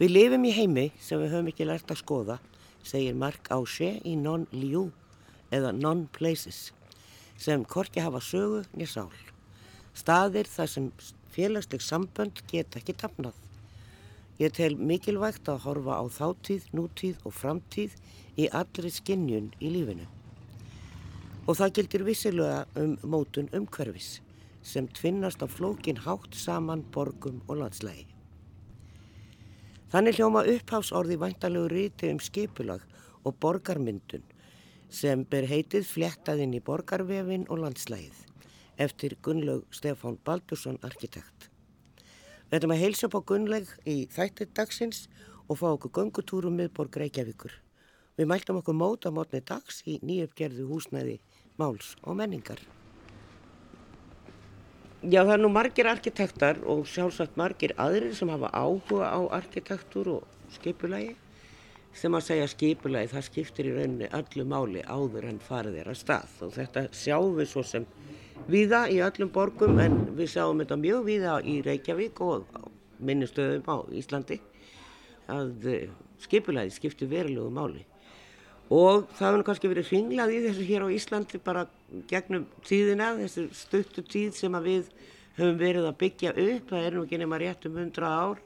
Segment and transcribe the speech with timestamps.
[0.00, 2.34] Við lifum í heimi sem við höfum ekki lært að skoða,
[2.80, 4.86] segir Mark Ásje í Non-Liu
[5.52, 6.70] eða Non-Places,
[7.36, 9.10] sem korki hafa sögu nýr sál.
[9.92, 10.86] Staðir þar sem
[11.34, 13.36] félagsleg sambönd geta ekki tapnað.
[14.40, 17.98] Ég tel mikilvægt að horfa á þáttíð, nútíð og framtíð
[18.40, 20.06] í allri skinnjun í lífinu.
[21.44, 24.22] Og það gildir vissilega um mótun umhverfis
[24.64, 28.08] sem tvinnast á flókin hátt saman borgum og landslægi.
[29.90, 32.84] Þannig hljóma upphásorði væntalegu ríti um skipulag
[33.26, 34.22] og borgarmyndun
[34.86, 38.20] sem ber heitið flettaðinn í borgarvefin og landslægið
[38.86, 41.50] eftir Gunnlaug Stefán Baldursson arkitekt.
[42.46, 45.08] Við ætlum að heilsa upp á Gunnlaug í þættir dagsins
[45.50, 47.52] og fá okkur gungutúrum miðborg Reykjavíkur.
[48.14, 51.18] Við mæltum okkur móta mótni dags í nýjöfgerðu húsnæði
[51.58, 52.62] máls og menningar.
[55.00, 60.10] Já, það er nú margir arkitektar og sjálfsagt margir aðrir sem hafa áhuga á arkitektúr
[60.18, 61.14] og skipulagi
[61.96, 65.96] sem að segja skipulagi það skiptir í rauninni öllu máli áður en farið er að
[66.02, 66.34] stað.
[66.44, 67.86] Og þetta sjáum við svo sem
[68.52, 72.60] viða í öllum borgum en við sjáum þetta mjög viða í Reykjavík og
[73.00, 74.36] minnistöðum á Íslandi
[75.32, 75.88] að eh,
[76.20, 77.86] skipulagi skiptir verulegu máli
[78.70, 81.64] og það hefur kannski verið hringlað í þessu hér á Íslandi bara
[82.10, 84.92] gegnum tíðina, þessu stuttu tíð sem við
[85.38, 88.44] höfum verið að byggja upp, það er nú ekki nema rétt um hundra ár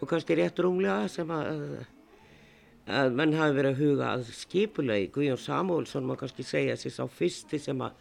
[0.00, 1.86] og kannski rétt rúmlega sem að,
[2.90, 7.04] að menn hafi verið að huga að skipulagi, Guðjón Samúlsson má kannski segja sér sá
[7.06, 7.94] fyrsti sem að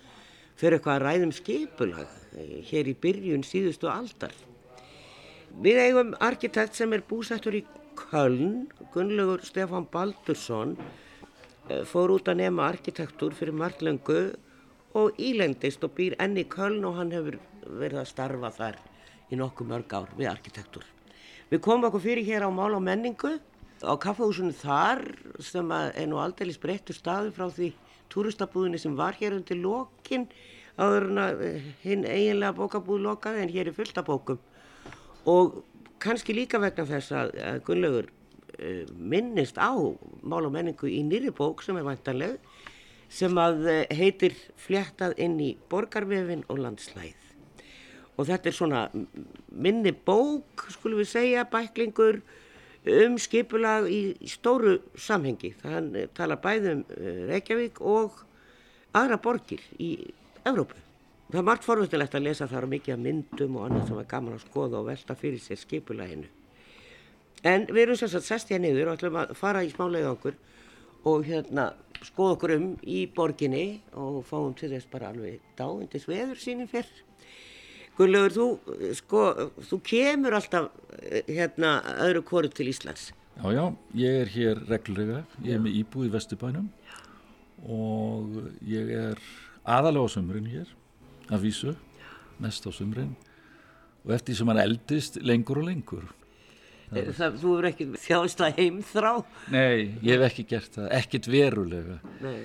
[0.55, 2.19] fyrir eitthvað að ræðum skipulag
[2.71, 4.33] hér í byrjun síðustu aldar.
[5.61, 10.75] Við eigum arkitekt sem er búsættur í Köln, Gunnlaugur Stefan Baldursson.
[10.75, 11.04] Eh,
[11.89, 14.19] fór út að nema arkitektúr fyrir marglöngu
[14.95, 18.77] og ílendist og býr enni Köln og hann hefur verið að starfa þar
[19.33, 20.85] í nokkuð mörg ár við arkitektúr.
[21.49, 23.35] Við komum okkur fyrir hér á Mál og menningu
[23.81, 25.03] á kaffahúsunum þar
[25.43, 27.73] sem er nú aldrei spreyttur staðu frá því
[28.13, 30.27] túristabúðinni sem var hér undir lokin
[30.77, 31.09] áður
[31.41, 34.39] eh, hinn eiginlega bókabúð lokaði en hér er fullt af bókum
[35.25, 35.63] og
[35.99, 38.24] kannski líka vegna þess að Gunnlaugur Eh,
[38.95, 39.73] minnist á
[40.23, 42.39] mál og menningu í nýri bók sem er vantanleg
[43.11, 47.21] sem að eh, heitir Fléttað inn í borgarvefin og landslæð
[48.15, 48.81] og þetta er svona
[49.51, 52.21] minni bók skulum við segja, bæklingur
[52.85, 53.99] um skipulag í,
[54.29, 55.55] stóru samhengi.
[55.63, 58.21] Þannig tala bæði um eh, Reykjavík og
[58.95, 59.97] aðra borgir í
[60.45, 60.79] Evrópu.
[61.31, 64.45] Það er margt forvöldilegt að lesa þar mikið myndum og annað sem er gaman að
[64.45, 66.29] skoða og velta fyrir sér skipulaginu
[67.45, 70.37] En við erum sérstaklega sest hér niður og ætlum að fara í smá leiðangur
[71.05, 71.67] og hérna
[72.05, 76.89] skoða okkur um í borginni og fáum til þess bara alveg dáindis veður sínum fyrr.
[77.95, 78.47] Guðlaugur, þú,
[78.97, 79.21] sko,
[79.69, 80.71] þú kemur alltaf
[81.29, 83.13] hérna öðru kóru til Íslands.
[83.35, 83.63] Já, já,
[83.99, 86.67] ég er hér reglurega, ég er með íbúð í Vesturbænum
[87.71, 88.35] og
[88.67, 89.21] ég er
[89.63, 90.67] aðalega á sömurinn hér,
[91.29, 91.77] að vísu,
[92.41, 93.15] mest á sömurinn
[94.03, 96.05] og eftir sem hann eldist lengur og lengur.
[96.93, 99.11] Eh, það, þú hefur ekki þjáðist að heimþrá?
[99.53, 101.97] Nei, ég hef ekki gert það, ekkert verulega.
[102.23, 102.37] Nei.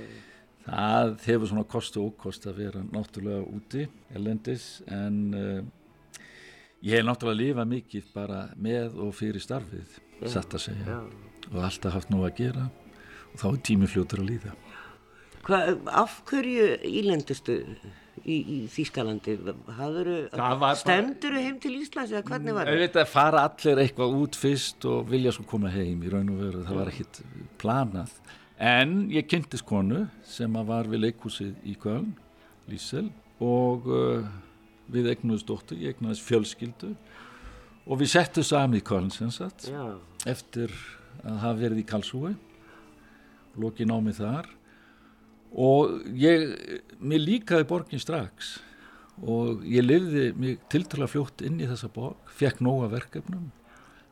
[0.65, 3.87] Það hefur svona kostu og ókost að vera náttúrulega úti,
[4.17, 6.27] elendis, en uh,
[6.87, 10.33] ég hef náttúrulega lifað mikið bara með og fyrir starfið, ja.
[10.37, 11.47] satt að segja, ja.
[11.51, 12.69] og alltaf haft nú að gera
[13.31, 14.55] og þá er tími fljótur að líða.
[15.47, 15.61] Hva,
[15.97, 17.61] af hverju ílendustu
[18.25, 19.37] í, í Þýskalandi.
[20.81, 22.85] Stendur þau heim til Íslands eða hvernig var það?
[22.97, 26.67] Það fara allir eitthvað út fyrst og vilja svo koma heim í raun og veru,
[26.69, 27.23] það var ekkit
[27.61, 28.13] planað.
[28.61, 32.13] En ég kynntist konu sem var við leikúsið í Köln
[32.69, 33.07] Lísel
[33.41, 34.27] og uh,
[34.93, 36.93] við egnuðist dóttur, ég egnuðist fjölskyldu.
[37.91, 39.97] Og við settum sami í Köln sem sagt Já.
[40.29, 40.75] eftir
[41.25, 42.35] að hafa verið í Karlsúi
[43.61, 44.51] loki námið þar
[45.51, 46.53] og ég,
[47.01, 48.59] mér líkaði borgin strax.
[49.21, 53.51] Og ég lifði mig tiltala fljótt inn í þessa borg, fekk nóga verkefnum.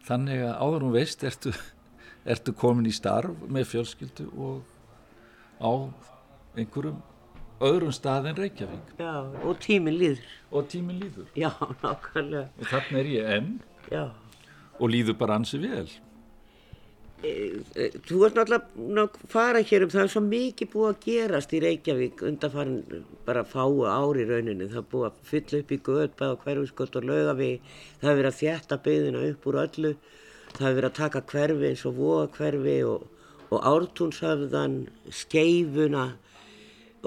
[0.05, 1.53] Þannig að áður og veist ertu,
[2.33, 4.59] ertu komin í starf með fjölskyldu og
[5.63, 5.73] á
[6.59, 7.01] einhverjum
[7.65, 8.93] öðrum stað en Reykjavík.
[9.01, 10.29] Já, og tímin líður.
[10.53, 11.31] Og tímin líður.
[11.39, 11.51] Já,
[11.85, 12.51] nákvæmlega.
[12.59, 13.57] Og þannig er ég enn.
[13.89, 14.11] Já.
[14.79, 15.89] og líður bara ansi vel
[17.19, 21.61] þú ert náttúrulega að fara hér um það er svo mikið búið að gerast í
[21.65, 24.69] Reykjavík undanfarin bara fáu ári rauninni.
[24.71, 28.31] Það er búið að fylla upp í göðbæð og hverfiskott og lögavi það hefur verið
[28.31, 29.93] að þjætta byðina upp úr öllu.
[30.53, 33.05] Það hefur verið að taka hverfi eins og voga hverfi og,
[33.51, 34.81] og ártúnshöfðan
[35.11, 36.07] skeifuna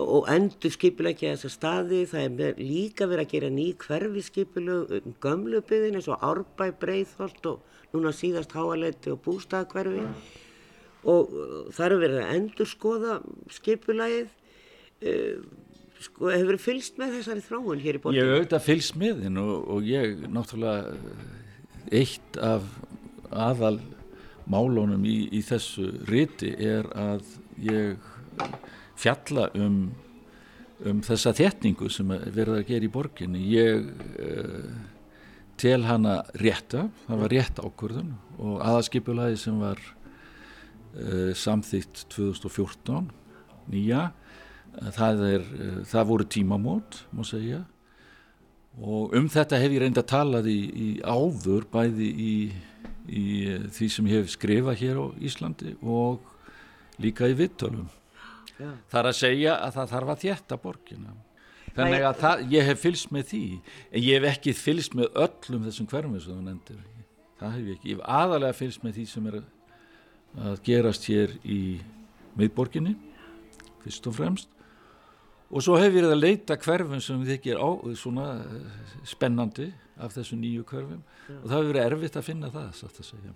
[0.02, 5.16] og endur skipulegja þessa staði, það er líka verið að gera ný hverfi skipulegu um
[5.24, 10.06] gömlu byggðin eins og Árbæ, Breitholt og núna síðast Háaleiti og Bústaðakverfi
[11.12, 11.34] og
[11.74, 13.18] það eru verið að endur skoða
[13.52, 15.42] skipulagið uh,
[16.02, 18.22] sko, hefur verið fylst með þessari þráun hér í bortinu?
[18.22, 20.96] Ég hef auðvitað fylst með þinn og, og ég náttúrulega
[21.92, 22.68] eitt af
[23.32, 23.80] aðal
[24.52, 27.26] málunum í, í þessu riti er að
[27.62, 28.00] ég
[29.00, 29.84] fjalla um,
[30.88, 33.44] um þessa þétningu sem verður að gera í borginni.
[33.54, 33.86] Ég
[34.22, 34.72] uh,
[35.62, 43.12] tel hana rétta, það var rétt ákvörðun og aðaskipulagi sem var uh, samþýtt 2014,
[43.72, 44.08] nýja,
[44.98, 47.62] það, er, uh, það voru tímamót, má segja,
[48.82, 52.36] og um þetta hef ég reynd að talað í, í áður, bæði í,
[53.12, 53.26] í
[53.76, 56.22] því sem ég hef skrifað hér á Íslandi og
[57.02, 57.90] líka í vittölum.
[58.56, 58.72] Já.
[58.92, 61.14] Það er að segja að það þarf að þjætta borgina.
[61.76, 63.44] Þannig að það, ég hef fylst með því,
[63.92, 66.80] en ég hef ekki fylst með öllum þessum hverfum sem þú nefndir.
[67.40, 67.92] Það hef ég ekki.
[67.92, 69.38] Ég hef aðalega fylst með því sem er
[70.48, 71.60] að gerast hér í
[72.40, 72.96] miðborginni,
[73.86, 74.52] fyrst og fremst.
[75.52, 77.70] Og svo hef ég verið að leita hverfum sem þykir á,
[78.00, 78.28] svona
[79.08, 79.72] spennandi
[80.02, 81.36] af þessu nýju hverfum Já.
[81.38, 83.34] og það hefur verið erfitt að finna það, satt að segja.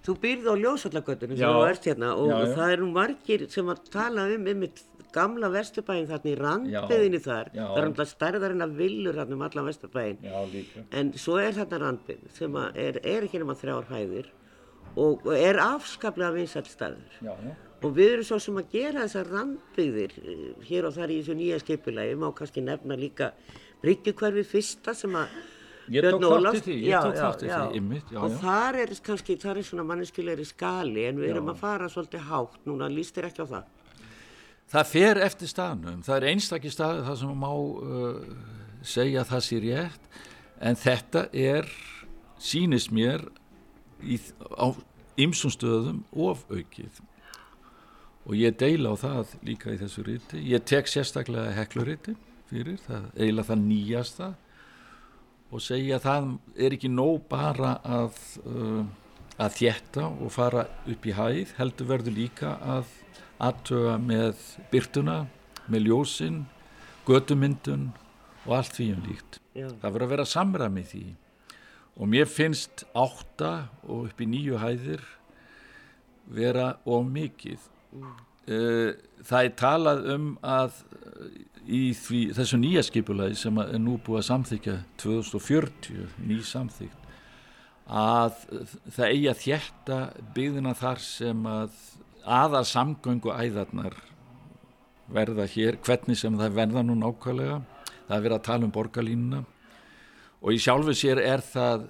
[0.00, 2.52] Þú byrði á ljósallagötunum sem þú ert hérna og já, já.
[2.56, 4.66] það eru margir sem að tala um um
[5.14, 7.52] gamla vesturbæin þarna í randbyðinni þar.
[7.54, 10.18] það er alltaf stærðarinn að villur þarna um allan vesturbæin
[10.90, 14.30] en svo er þarna randbyð sem er, er ekki nema þrjár hæðir
[15.00, 17.20] og er afskaplega vinsall staður
[17.80, 21.36] og við erum svo sem að gera þessar randbyðir eh, hér og þar í þessu
[21.38, 23.32] nýja skipulagi, má kannski nefna líka
[23.80, 25.32] Bryggjukverfi fyrsta sem að
[25.90, 28.20] Ég tók þátt í því, ég tók þátt í því, ymmit, já, já.
[28.22, 31.32] Og þar er kannski, þar er svona manneskulegri skali en við já.
[31.34, 33.79] erum að fara svolítið hátt núna, líst þér ekki á það?
[34.70, 38.18] Það fer eftir staðnum, það er einstakki stað það sem má uh,
[38.86, 40.04] segja það sér rétt,
[40.62, 41.66] en þetta er,
[42.38, 43.24] sínist mér,
[43.98, 44.20] í,
[44.54, 44.70] á
[45.20, 47.02] ymsum stöðum ofaukið.
[48.28, 52.14] Og ég deila á það líka í þessu ríti, ég tek sérstaklega hekluríti
[52.52, 54.30] fyrir, það eiginlega það nýjasta
[55.50, 56.32] og segja að það
[56.62, 58.84] er ekki nóg bara að, uh,
[59.34, 62.99] að þjetta og fara upp í hæð, heldur verður líka að
[63.40, 65.18] aðtöga með byrtuna,
[65.70, 66.44] með ljósinn,
[67.08, 67.90] gödumyndun
[68.46, 69.40] og allt því um líkt.
[69.56, 69.68] Já.
[69.80, 71.04] Það verður að vera samræmi því
[72.00, 73.52] og mér finnst átta
[73.84, 75.04] og upp í nýju hæðir
[76.30, 77.66] vera of mikið.
[77.92, 78.14] Mm.
[78.50, 78.92] Uh,
[79.26, 80.78] það er talað um að
[81.70, 87.00] í því, þessu nýja skipulagi sem er nú búið að samþykja 2040, ný samþykt
[87.90, 88.36] að
[88.94, 89.98] það eigi að þjætta
[90.36, 91.78] byggðina þar sem að
[92.24, 93.96] aða samgöngu æðarnar
[95.10, 97.60] verða hér, hvernig sem það verða nú nákvæmlega,
[98.06, 99.40] það er verið að tala um borgarlínuna.
[100.40, 101.88] Og í sjálfu sér er það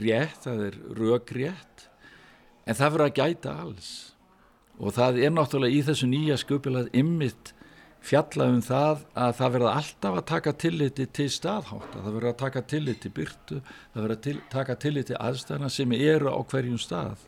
[0.00, 1.86] rétt, það er rögrétt
[2.66, 3.92] en það verður að gæta alls.
[4.80, 7.54] Og það er náttúrulega í þessu nýja skupilað ymmit
[8.04, 12.38] fjalla um það að það verða alltaf að taka tilliti til staðhátt það verða að
[12.42, 16.40] taka tilliti til byrtu það verða að til, taka tilliti til aðstæðana sem eru á
[16.40, 17.26] hverjum stað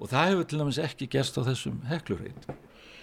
[0.00, 2.50] og það hefur til dæmis ekki gerst á þessum heklurreit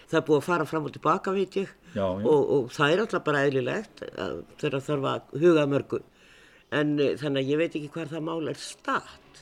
[0.08, 1.72] Það er búið að fara fram og tilbaka veit ég.
[1.92, 2.28] Já, já.
[2.32, 6.00] Og, og það er alltaf bara eðlilegt þegar það þarf að huga mörgu.
[6.78, 9.42] En eh, þannig að ég veit ekki hvað það mál er start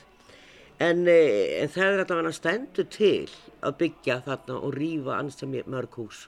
[0.82, 3.30] en, eh, en það er alltaf að stendu til
[3.62, 6.26] að byggja þarna og rýfa anstam mörg hús.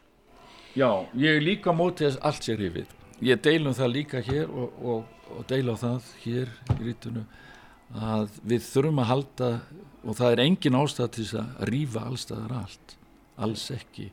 [0.77, 2.88] Já, ég er líka mótið allt sér yfir.
[3.25, 7.25] Ég deilum það líka hér og, og, og deila á það hér í rítunu
[7.98, 9.50] að við þurfum að halda
[10.07, 12.95] og það er engin ástæð til þess að rýfa allstaðar allt,
[13.43, 14.07] alls ekki.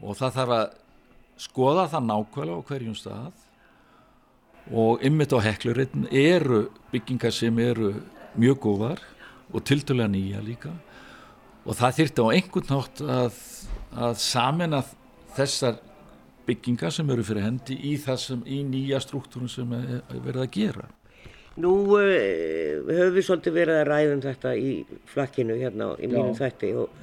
[0.00, 0.64] Og það þarf að
[1.44, 3.42] skoða það nákvæmlega á hverjum stað.
[4.72, 7.92] Og ymmit á hekluritin eru byggingar sem eru
[8.40, 9.02] mjög góðar
[9.52, 10.72] og tildulega nýja líka.
[11.68, 13.40] Og það þyrti á einhvern nátt að,
[14.08, 14.80] að samena
[15.36, 15.80] þessar
[16.48, 20.88] byggingar sem eru fyrir hendi í þessum, í nýja struktúrum sem er verið að gera.
[21.62, 22.02] Nú uh,
[22.88, 24.70] höfum við svolítið verið að ræða um þetta í
[25.12, 27.02] flakkinu hérna í mínum þætti og,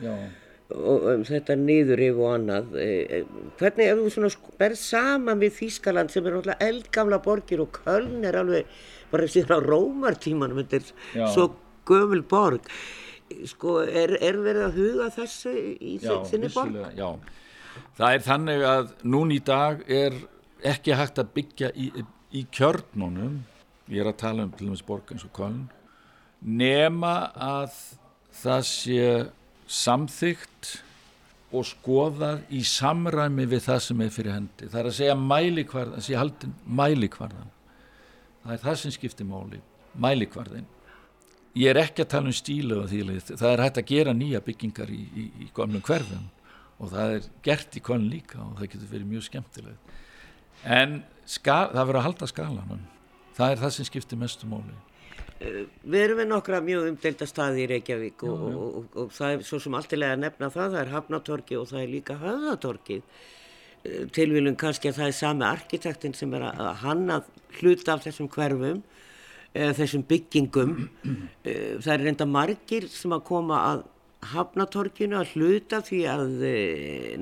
[0.75, 2.74] og um, þetta niður yfir og annað.
[2.75, 7.72] Uh, hvernig ef þú svona berð saman við Þýskaland sem er náttúrulega eldgamla borgir og
[7.79, 8.81] Köln er alveg
[9.12, 11.48] bara síðan á rómartímanum, þetta er svo
[11.88, 12.67] gömul borg.
[13.48, 16.81] Sko, er, er verið að huga þessu í já, þinni borg?
[16.98, 17.10] Já.
[17.96, 20.17] Það er þannig að nún í dag er
[20.67, 21.88] ekki hægt að byggja í,
[22.36, 23.41] í kjörnunum,
[23.91, 25.65] ég er að tala um til með borg eins og Köln,
[26.41, 27.75] nema að
[28.41, 29.07] það sé
[29.71, 30.71] samþygt
[31.51, 34.69] og skoðað í samræmi við það sem er fyrir hendi.
[34.71, 37.50] Það er að segja mælikvarðan, sé haldin mælikvarðan.
[38.41, 39.60] Það er það sem skiptir máli,
[40.01, 40.69] mælikvarðin.
[41.60, 42.79] Ég er ekki að tala um stílu.
[42.88, 46.29] Það er hægt að gera nýja byggingar í, í, í gamlum hverfum
[46.81, 49.91] og það er gert í konun líka og það getur verið mjög skemmtilegt.
[50.63, 52.88] En skal, það verður að halda skalanum.
[53.41, 54.75] Það er það sem skiptir mestu máli.
[55.41, 59.45] Við erum við nokkra mjög umdelda staði í Reykjavík og, og, og, og það er
[59.48, 63.24] svo sem alltilega að nefna það, það er Hafnatorki og það er líka Höðatorkið.
[64.13, 67.17] Tilvílun kannski að það er sami arkitektin sem er að hanna
[67.57, 68.83] hluta af þessum hverfum,
[69.81, 70.75] þessum byggingum.
[71.81, 73.83] Það er reynda margir sem að koma að
[74.36, 76.27] Hafnatorkinu að hluta því að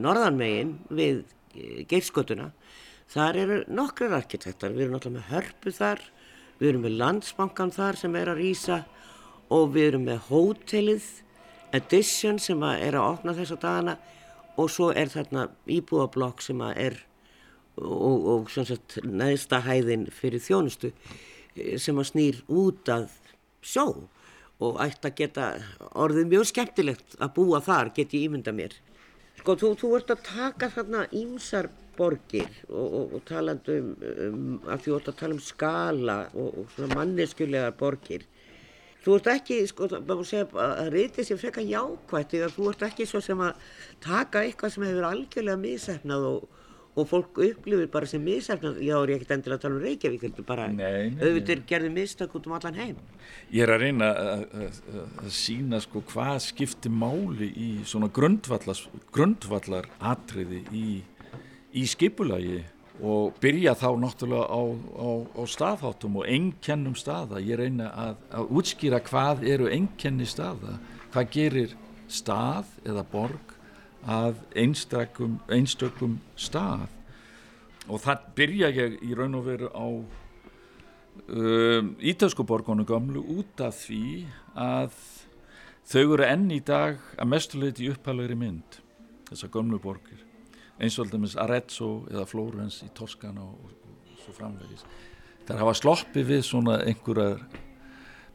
[0.03, 1.23] norðanmegin við
[1.87, 2.51] geirskotuna,
[3.09, 6.03] þar eru nokkrar arkitektar, við erum náttúrulega með hörpu þar,
[6.59, 8.79] við erum með landsbankan þar sem er að rýsa
[9.49, 11.09] og við erum með hótelið
[11.73, 13.95] Edition sem að er að opna þessa dagana
[14.59, 16.95] og svo er þarna íbúablokk sem að er
[17.79, 20.91] og, og sagt, neðsta hæðin fyrir þjónustu
[21.79, 23.09] sem að snýr út að
[23.61, 23.85] sjó
[24.59, 25.49] og ætti að geta
[25.95, 28.73] orðið mjög skemmtilegt að búa þar, get ég ímynda mér.
[29.39, 33.93] Sko, þú, þú ert að taka þarna ímsar borgir og, og, og talandu um,
[34.25, 38.27] um að þú ert að tala um skala og, og svona manneskulegar borgir.
[38.99, 43.07] Þú ert ekki, sko, maður segja að reytið sér frekar jákvægt eða þú ert ekki
[43.07, 43.67] svo sem að
[44.03, 46.25] taka eitthvað sem hefur algjörlega misefnað
[46.99, 50.25] og fólk upplifir bara sem misefnað já, er ég ekkert endilega að tala um Reykjavík
[50.25, 52.97] heldur bara, auðvitað gerði mistak út um allan heim.
[53.55, 60.85] Ég er að reyna að sína sko hvað skiptir máli í svona grundvallar atriði í
[61.73, 62.61] í skipulagi
[62.99, 64.61] og byrja þá náttúrulega á,
[64.99, 65.09] á,
[65.39, 67.39] á staðháttum og ennkennum staða.
[67.39, 70.75] Ég reyna að, að útskýra hvað eru ennkenni staða,
[71.13, 71.75] hvað gerir
[72.11, 73.55] stað eða borg
[74.09, 76.87] að einstökum, einstökum stað
[77.89, 84.27] og það byrja ég í raun og veru á um, Ítalskuborgonu gamlu út af því
[84.55, 84.95] að
[85.89, 88.81] þau eru enn í dag að mestuleiti upphæðlegri mynd,
[89.31, 90.28] þessar gamlu borgir
[90.79, 94.85] eins og alltaf með Arezzo eða Flórens í Toskana og, og, og svo framvegis
[95.47, 97.43] þar hafa sloppi við svona einhverjar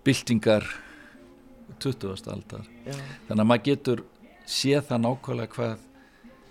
[0.04, 0.66] byltingar
[1.80, 2.14] 20.
[2.32, 2.94] aldar Já.
[3.28, 4.04] þannig að maður getur
[4.44, 5.90] séð það nákvæmlega hvað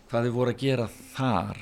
[0.10, 1.60] hvað þið voru að gera þar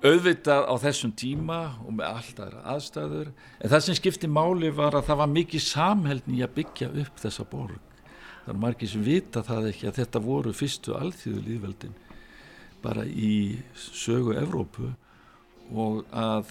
[0.00, 5.10] auðvitað á þessum tíma og með alltaf aðstæður en það sem skipti máli var að
[5.10, 7.98] það var mikið samhældni að byggja upp þessa borg
[8.44, 11.98] þannig að margir sem vita það ekki að þetta voru fyrstu alþjóðu líðveldin
[12.82, 14.90] bara í sögu Evrópu
[15.70, 16.50] og að,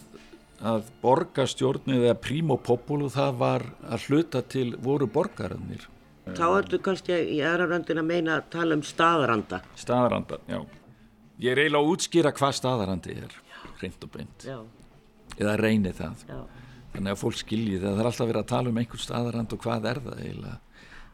[0.61, 5.87] að borgarstjórnið eða primopopulu það var að hluta til voru borgarannir.
[6.29, 9.63] Þá ertu kannski í aðrarandin að meina að tala um staðaranda.
[9.79, 10.61] Staðaranda, já.
[11.39, 13.35] Ég er eiginlega að útskýra hvað staðarandi er,
[13.81, 14.45] reynd og beint.
[14.45, 14.59] Já.
[15.39, 16.25] Eða reyni það.
[16.27, 16.39] Já.
[16.93, 17.93] Þannig að fólk skilji það.
[17.93, 20.57] Það er alltaf verið að tala um einhvern staðarand og hvað er það eiginlega.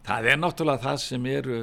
[0.05, 1.59] Það er náttúrulega það sem eru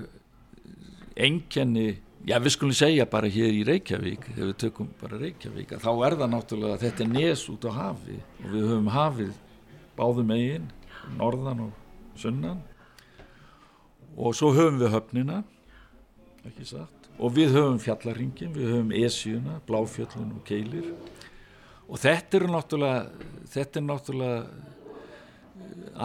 [1.28, 1.86] enkenni
[2.22, 6.14] Já, við skulum segja bara hér í Reykjavík, ef við tökum bara Reykjavík, þá er
[6.20, 9.32] það náttúrulega að þetta er nes út á hafi og við höfum hafið
[9.98, 10.68] báðum eigin,
[11.18, 11.72] norðan og
[12.22, 12.60] sunnan.
[14.14, 15.40] Og svo höfum við höfnina,
[16.46, 20.92] ekki satt, og við höfum fjallaringin, við höfum esjuna, bláfjöllun og keilir.
[21.90, 23.26] Og þetta er náttúrulega,
[23.56, 24.38] þetta er náttúrulega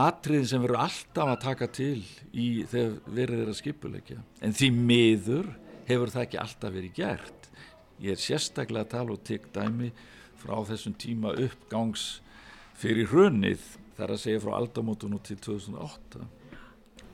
[0.07, 2.01] atriðin sem verður alltaf að taka til
[2.33, 5.53] í þegar verður þeirra skipulegja, en því miður
[5.87, 7.49] hefur það ekki alltaf verið gert.
[8.03, 9.91] Ég er sérstaklega að tala og tek dæmi
[10.37, 12.07] frá þessum tíma uppgangs
[12.77, 13.63] fyrir hrunnið
[13.97, 16.25] þar að segja frá aldamótunum til 2008.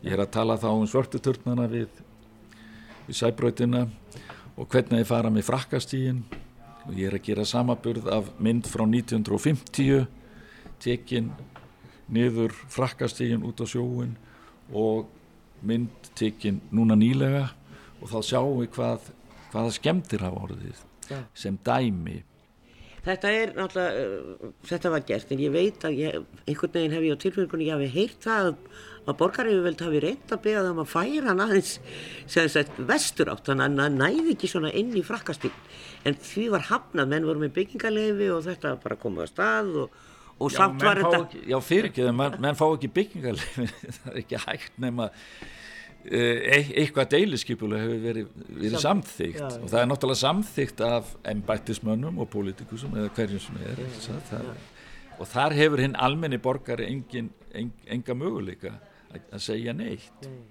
[0.04, 1.88] Ég er að tala þá um svörtuturnana við,
[3.08, 3.86] við sæbröytina
[4.58, 6.26] og hvernig ég fara með frakkastígin
[6.84, 10.04] og ég er að gera samaburð af mynd frá 1950
[10.84, 11.32] tekin
[12.12, 14.18] niður frakkastígin út á sjóin
[14.76, 15.08] og
[15.64, 17.48] mynd tekin núna nýlega
[18.04, 19.10] og þá sjáum við hvað,
[19.54, 21.24] hvaða skemmtir hafa orðið ja.
[21.38, 22.22] sem dæmi
[23.04, 24.04] Þetta er náttúrulega,
[24.48, 27.66] uh, þetta var gert en ég veit að ég, einhvern veginn hef ég á tilfengunni,
[27.68, 31.26] ég hafi heyrt það að, að borgarífjöld hafi reynd að beða það um að færa
[31.28, 31.74] hann aðeins
[32.32, 35.58] sem sagt vestur átt, þannig að hann næði ekki svona inn í frakkastík
[36.08, 40.00] en því var hafnað, menn voru með byggingarleifi og þetta bara komið á stað og,
[40.40, 43.68] og samt já, var þetta ekki, Já fyrir ekki, menn, fá ekki byggingarleifi
[43.98, 45.63] það er ekki hægt nema Eh,
[46.04, 52.28] eitthvað deiliskypulega hefur verið, verið samþygt já, og það er náttúrulega samþygt af ennbættismönnum og
[52.34, 54.50] pólitíkusum eða hverjum sem er já, það,
[55.16, 58.74] og þar hefur hinn almenni borgari engin, en, enga möguleika
[59.14, 60.28] að, segja neitt.
[60.28, 60.42] Nei.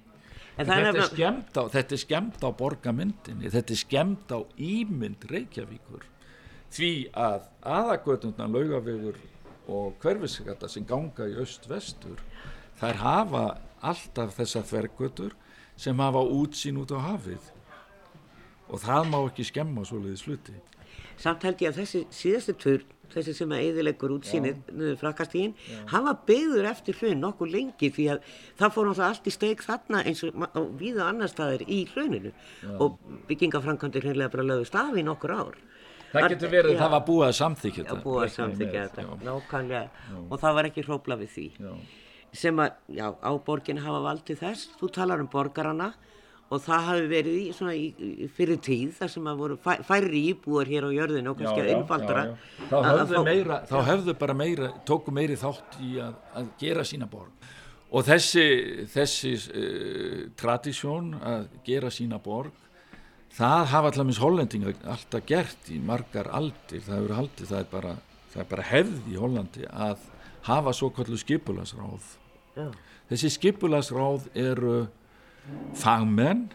[0.61, 5.25] En þetta, er skemmt á, þetta er skemmt á borgamyndinni, þetta er skemmt á ímynd
[5.31, 6.05] Reykjavíkur.
[6.73, 9.21] Því að aðagötundar laugavegur
[9.73, 12.21] og hverfiskata sem ganga í öst-vestur
[12.81, 13.45] þær hafa
[13.83, 15.37] alltaf þessa þvergötur
[15.77, 17.53] sem hafa útsýn út á hafið
[18.73, 20.55] og það má ekki skemma svoleiði sluti.
[21.21, 25.55] Samt held ég að þessi síðastu turn þessi sem að eðilegur útsýnið frakastígin,
[25.91, 29.65] hann var byggður eftir hlun nokkuð lengi því að það fór náttúrulega allt í steik
[29.67, 32.73] þarna eins og viða annar staðir í hluninu Já.
[32.79, 32.97] og
[33.29, 35.59] byggingafrankandir hreinlega bara lögðu stafi nokkur ár.
[36.13, 37.99] Það getur verið að það var búið að samþykja þetta.
[37.99, 41.47] Já, búið að samþykja þetta, nákvæmlega, og það var ekki hrópla við því.
[41.57, 41.77] Já.
[42.33, 45.91] Sem að, já, á borginu hafa valdið þess, þú talar um borgarana,
[46.53, 50.23] og það hafi verið í, svona, í, fyrir tíð þar sem að voru fæ, færri
[50.33, 52.25] íbúar hér á jörðinu og kannski að einfaldra
[52.69, 57.09] þá höfðu, meira, þá höfðu bara meira tóku meiri þátt í að, að gera sína
[57.09, 57.49] borg.
[57.93, 58.45] Og þessi,
[58.89, 62.53] þessi uh, tradísjón að gera sína borg
[63.33, 66.85] það hafa allaveg hollendinga alltaf gert í margar aldir.
[66.85, 67.95] Það hefur haldið, það er bara,
[68.33, 70.11] það er bara hefð í Hollandi að
[70.49, 72.17] hafa svo kallu skipulasráð
[72.57, 72.67] Já.
[73.11, 74.75] þessi skipulasráð eru
[75.79, 76.49] fagmenn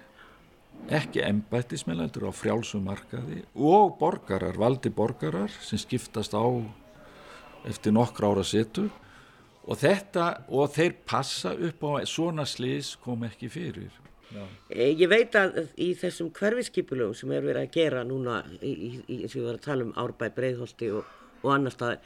[0.93, 6.45] ekki embættismennendur á frjálsum markaði og borgarar, valdi borgarar sem skiptast á
[7.67, 8.87] eftir nokkra ára setu
[9.67, 13.91] og þetta, og þeir passa upp á svona slís kom ekki fyrir
[14.27, 14.43] Já.
[14.69, 18.89] Eh, ég veit að í þessum hverfiskipulögum sem er verið að gera núna í, í,
[19.07, 21.13] í, og við varum að tala um Árbæ, Breiðholti og,
[21.45, 22.01] og annar staði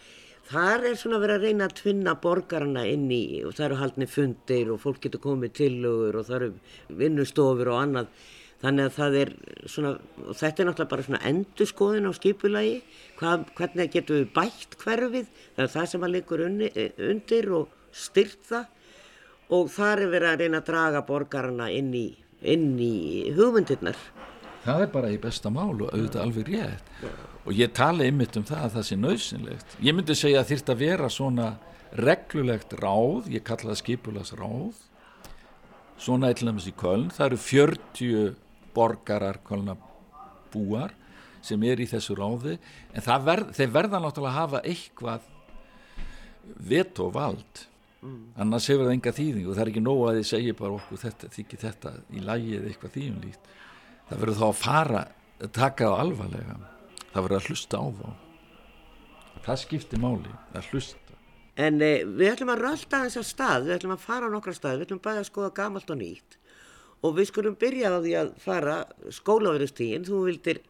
[0.50, 4.08] þar er svona verið að reyna að tvinna borgarna inn í og það eru haldni
[4.10, 8.14] fundir og fólk getur komið tilugur og það eru vinnustofur og annað.
[8.62, 9.32] Þannig að það er
[9.74, 12.76] svona og þetta er náttúrulega bara svona endurskoðin á skipulagi.
[13.18, 15.32] Hvað, hvernig getur við bætt hverfið?
[15.56, 18.70] Það er það sem að likur undir og styrt það.
[19.52, 22.08] Og þar er verið að reyna að draga borgarna inn í,
[22.46, 22.94] í
[23.36, 23.98] hugmyndirnar
[24.62, 26.94] Það er bara í besta mál og auðvitað alveg rétt.
[27.42, 30.72] Og ég tala ymmit um það að það sé nöðsynlegt ég myndi segja að þýrt
[30.74, 31.48] að vera svona
[31.98, 34.78] reglulegt ráð ég kalla það skipulas ráð
[36.02, 37.10] svona eitthvað í Köln.
[37.14, 38.36] Það eru 40
[38.76, 39.76] borgarar Kölna
[40.54, 40.94] búar
[41.42, 42.60] sem er í þessu ráði.
[42.94, 45.28] En verð, þeir verða náttúrulega að hafa eitthvað
[46.70, 47.68] vet og vald.
[48.02, 48.32] Mm.
[48.42, 51.00] annars hefur það enga þýðing og það er ekki nóg að þið segja bara okkur
[51.04, 53.52] þetta, þykir þetta í lægi eða eitthvað þýjum líkt
[54.12, 55.04] það verður þá að fara
[55.50, 56.58] taka það alvarlega.
[57.12, 58.10] Það verður að hlusta á þá.
[59.42, 61.18] Það skiptir máli að hlusta.
[61.62, 63.66] En eh, við ætlum að rölda þess að stað.
[63.66, 64.78] Við ætlum að fara á nokkra stað.
[64.78, 66.38] Við ætlum bæði að skoða gamalt og nýtt.
[67.02, 68.78] Og við skulum byrja á því að fara
[69.10, 70.62] skólaverðustígin, þú vildir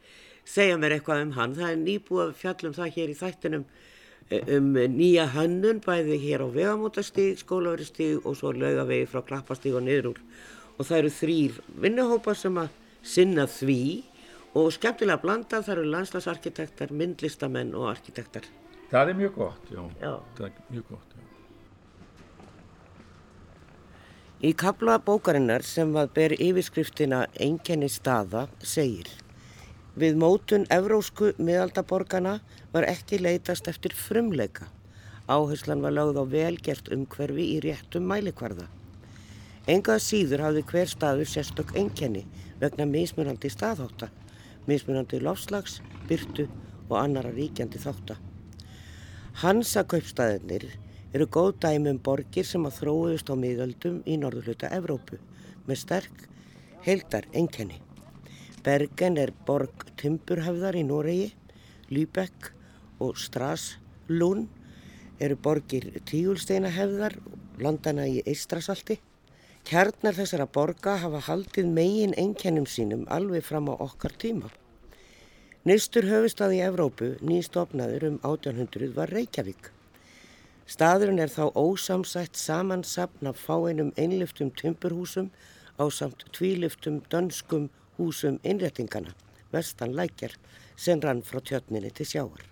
[0.47, 3.65] segja mér eitthvað um hann, það er nýbúið fjallum það hér í þættinum
[4.32, 9.84] eh, um nýja hönnun bæði hér á vegamótastíg, skólaverðustíg og svo laugavegi frá klappastíg og
[9.86, 10.23] niður úr.
[10.80, 12.71] Og það eru þrýr vinnuhópar sem að
[13.03, 13.81] sinna því
[14.57, 18.47] og skemmtilega blandað þar eru landslagsarkitektar, myndlistamenn og arkitektar.
[18.91, 19.83] Það er mjög gott, já.
[20.01, 20.13] já.
[20.37, 21.27] Það er mjög gott, já.
[24.41, 29.11] Í kabla bókarinnar sem var ber yfirskriftina Engenni staða segir
[29.93, 32.39] Við mótun evrósku miðaldaborgana
[32.71, 34.65] var ekki leitast eftir frumleika.
[35.27, 38.65] Áherslan var lagð á velgert umhverfi í réttum mælikvarða.
[39.69, 42.26] Engað síður hafði hver staður sérstök engenni
[42.62, 44.10] vegna mismunandi staðháta
[44.69, 46.47] mismunandi lofslags, byrtu
[46.89, 48.19] og annara ríkjandi þáttar.
[49.41, 50.67] Hansa kaupstæðinir
[51.15, 55.19] eru góð dæmi um borgir sem að þróiðust á miðöldum í norðurluta Evrópu
[55.67, 56.26] með sterk
[56.86, 57.82] heildar enkenni.
[58.65, 61.32] Bergen er borg Timburhafðar í Noregi,
[61.89, 62.52] Lübeck
[63.02, 64.45] og Straslún
[65.21, 67.17] eru borgir Tígulsteinahefðar,
[67.62, 69.00] landana í Eistrasalti
[69.69, 74.50] Kjarnar þessara borga hafa haldið megin einkennum sínum alveg fram á okkar tíma.
[75.69, 79.69] Nýstur höfustad í Evrópu, nýstofnaður um 1800 var Reykjavík.
[80.65, 85.30] Staðurinn er þá ósamsætt samansapn af fáeinum einliftum tympurhúsum
[85.78, 87.69] á samt tvíliftum dönskum
[88.00, 89.13] húsum innrettingana,
[89.54, 90.34] vestan lækjar,
[90.76, 92.45] sem rann frá tjötninni til sjáar.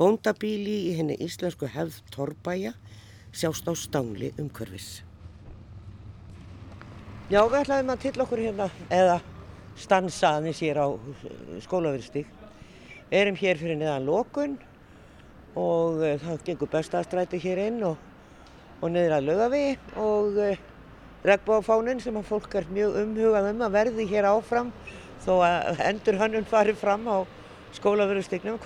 [0.00, 2.72] Bóndabíli í henni íslensku hefð Torbæja
[3.30, 5.03] sjást á stángli umhverfis.
[7.32, 9.14] Já, við ætlaðum að til okkur hérna eða
[9.80, 10.86] stansa aðeins hér á
[11.64, 12.26] skólaverðstík.
[13.08, 14.58] Við erum hér fyrir neðan lókun
[15.56, 17.96] og uh, það gengur bestastræti hér inn og,
[18.80, 19.62] og niður að lögavi
[20.02, 20.66] og uh,
[21.24, 24.74] regnbófánin sem að fólk er mjög umhugað um að verði hér áfram
[25.24, 27.24] þó að endur hannun fari fram á
[27.78, 28.60] skólaverðstíknum.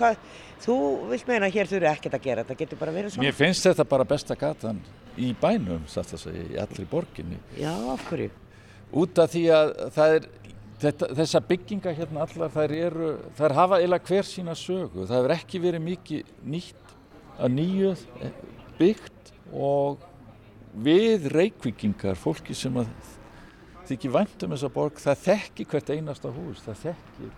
[0.59, 0.77] Þú
[1.13, 3.29] vilt meina hér þurfi ekkert að gera, þetta getur bara verið svona?
[3.29, 4.83] Mér finnst þetta bara besta gatan
[5.15, 7.39] í bænum, satt að segja, í allri borginni.
[7.55, 8.48] Já, af hverju?
[8.91, 9.73] Út af því að
[10.05, 10.27] er
[10.81, 15.35] þetta, þessa bygginga hérna allar þær eru, þær hafa eiginlega hver sína sögu, það hefur
[15.35, 16.95] ekki verið mikið nýtt
[17.39, 17.93] að nýju
[18.79, 20.05] byggt og
[20.79, 22.89] við reykvikingar, fólki sem að
[23.89, 27.31] þykir væntum þessa borg, það þekki hvert einasta hús, það þekkir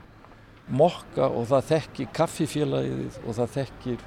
[0.72, 4.04] mokka og það þekkir kaffifélagið og það þekkir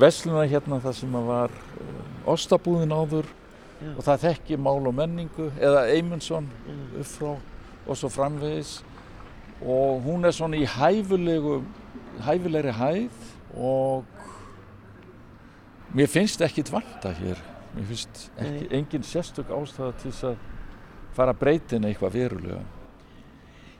[0.00, 3.28] vesluna hérna það sem var uh, ostabúðin áður
[3.76, 3.90] Já.
[3.92, 6.46] og það þekkir mál og menningu eða Eymundsson
[6.96, 7.32] upp frá
[7.86, 8.78] og svo framvegis.
[9.60, 11.60] Og hún er svona í hæfulegu
[12.24, 14.04] hæfulegri hæð og
[15.94, 17.40] mér finnst ekkit vanda hér.
[17.76, 20.40] Mér finnst ekki, engin sérstök ástæða til þess að
[21.16, 22.62] fara að breytina eitthvað verulega.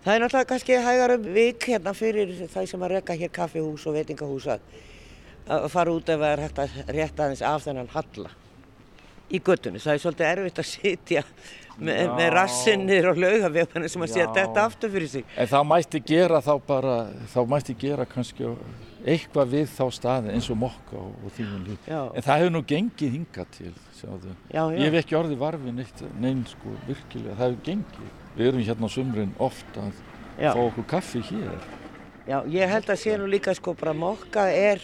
[0.04, 3.86] Það er náttúrulega kannski hægar um vik hérna fyrir það sem að rekka hér kaffihús
[3.88, 8.30] og veitingahús að fara út ef það er hægt að rétta aðeins af þennan halla
[9.30, 9.80] í göttunni.
[9.82, 11.22] Það er svolítið erfitt að sitja
[11.76, 15.30] með, með rassinnir og laugavegana sem að setja þetta aftur fyrir sig.
[15.36, 16.96] En þá mætti gera þá bara,
[17.32, 18.50] þá mætti gera kannski
[19.06, 21.88] eitthvað við þá staði eins og mokka og, og þínum líf.
[21.88, 24.34] En það hefur nú gengið hinga til, sjáðu.
[24.50, 24.78] Já, já.
[24.80, 27.38] Ég hef ekki orðið varfið neitt, neinn sko, virkilega.
[27.38, 28.14] Það hefur gengið.
[28.36, 30.00] Við erum hérna á sumrin ofta að
[30.42, 30.50] já.
[30.50, 31.68] fá okkur kaffi hér.
[32.26, 34.82] Já, ég held að sé nú líka sko bara mokka er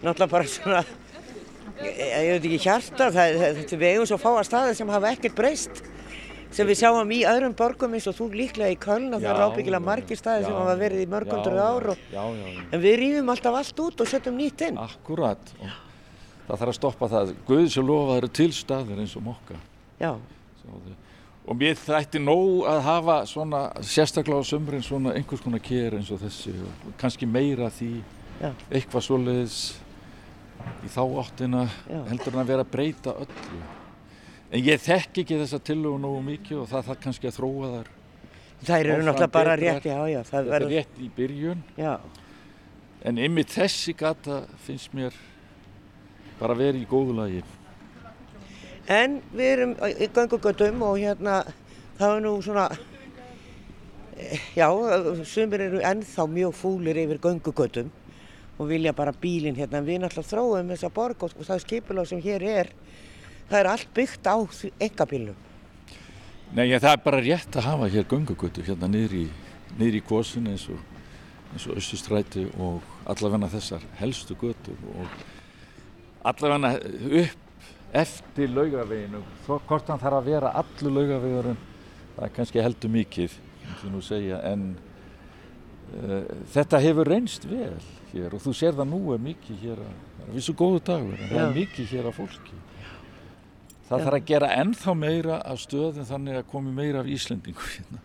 [0.00, 0.80] náttúrulega bara svona
[1.82, 5.38] ég, ég veit ekki hjarta það, það, við eigum svo fáa staði sem hafa ekkert
[5.38, 5.82] breyst
[6.56, 9.42] sem við sjáum í öðrum borgum eins og þú líklega í Köln og það er
[9.44, 12.96] ábyggilega margir staði já, sem hafa verið í mörgundur ár og, já, já, en við
[13.02, 14.78] rýfum alltaf allt út og setjum nýtt inn.
[14.80, 15.52] Akkurat,
[16.46, 17.34] það þarf að stoppa það.
[17.48, 19.58] Guðs og lofa eru til staðir eins og mokka.
[20.00, 20.12] Já.
[21.46, 26.10] Og mér þætti nóg að hafa svona sérstaklega á sömurinn svona einhvers konar kér eins
[26.14, 27.92] og þessi og kannski meira því.
[28.70, 29.60] Eitthvað svoleiðis
[30.84, 32.00] í þá áttina Já.
[32.10, 33.60] heldur hann að vera að breyta öllu.
[34.50, 37.92] En ég þekk ekki þessa tillögu nógu mikið og það þarf kannski að þróa þar
[38.56, 41.62] Það eru náttúrulega bara rétt, já, já Það er rétt í byrjun.
[41.76, 41.98] Já.
[43.06, 45.14] en ymmið þessi gata finnst mér
[46.40, 47.42] bara verið í góðu lagi.
[48.88, 51.42] En við erum í gangugötum og hérna
[51.98, 52.66] það er nú svona
[54.56, 54.66] já,
[55.24, 57.90] sumir eru ennþá mjög fúlir yfir gangugötum
[58.56, 59.80] og vilja bara bílinn hérna.
[59.80, 62.72] En við náttúrulega þróum þessa borg og það skipulag sem hér er
[63.50, 64.36] það er allt byggt á
[64.80, 65.44] engabílnum
[66.54, 69.24] Nei, það er bara rétt að hafa hér gungugötu hérna niður í,
[69.82, 70.78] í kvosin eins og,
[71.56, 75.24] og Östustræti og allavegna þessar helstu götur og
[76.26, 77.42] allavegna upp
[77.96, 81.58] eftir laugaveginu hvort hann þarf að vera allur laugavegurinn
[82.16, 83.38] það er kannski heldur mikið
[83.86, 84.95] en uh,
[86.52, 87.76] þetta hefur reynst vel
[88.12, 91.20] hér og þú sér það nú er mikið hér að, það er vissu góðu dagur
[91.20, 92.60] en það er mikið hér að fólki.
[93.86, 94.04] Það Já.
[94.04, 98.00] þarf að gera ennþá meira af stöðum þannig að komi meira af Íslendingu hérna.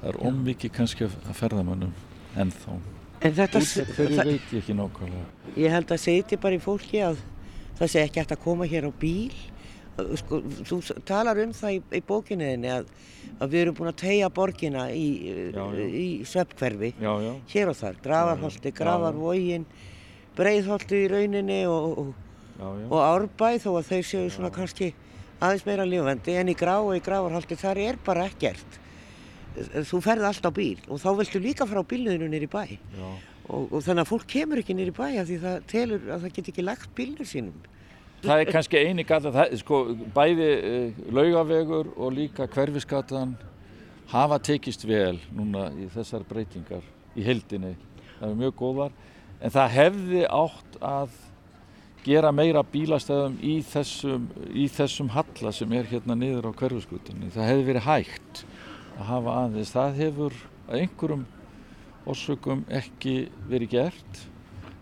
[0.00, 1.94] það er ómikið kannski að ferðamannum
[2.36, 2.76] ennþá.
[3.24, 4.52] En þetta ég veit
[5.56, 7.18] ég held að seti bara í fólki að
[7.78, 9.32] það sé ekki hægt að koma hér á bíl
[10.20, 10.78] sko, þú
[11.08, 12.88] talar um það í, í bókinniðinni að,
[13.40, 15.06] að við erum búin að tegja borgina í,
[15.86, 16.92] í sveppkverfi
[17.52, 19.66] hér og þar, gravarholti, gravarvógin
[20.36, 22.14] breiðholti í rauninni og, og,
[22.90, 24.92] og árbæð þó að þau séu svona kannski
[25.40, 28.82] aðeins meira lífvendi en í grá og í gravarholti þar er bara ekkert.
[29.88, 32.76] Þú ferði alltaf bíl og þá viltu líka fara á bílniðinu nýri bæ.
[33.46, 36.36] Og, og þannig að fólk kemur ekki nýri bæ af því það telur að það
[36.36, 37.56] get ekki lagt bílnir sínum
[38.26, 39.82] það er kannski eini gata, það, sko,
[40.14, 43.36] bæði uh, laugavegur og líka hverfiskatan
[44.10, 46.84] hafa tekist vel núna í þessar breytingar
[47.16, 47.74] í heldinni,
[48.18, 48.98] það er mjög góðar
[49.40, 51.16] en það hefði átt að
[52.06, 57.50] gera meira bílastæðum í þessum, í þessum halla sem er hérna niður á hverfiskutinni það
[57.50, 58.44] hefði verið hægt
[58.96, 59.72] að hafa aðeins.
[59.74, 61.26] Það hefur að einhverjum
[62.06, 63.16] orsökum ekki
[63.50, 64.22] verið gert.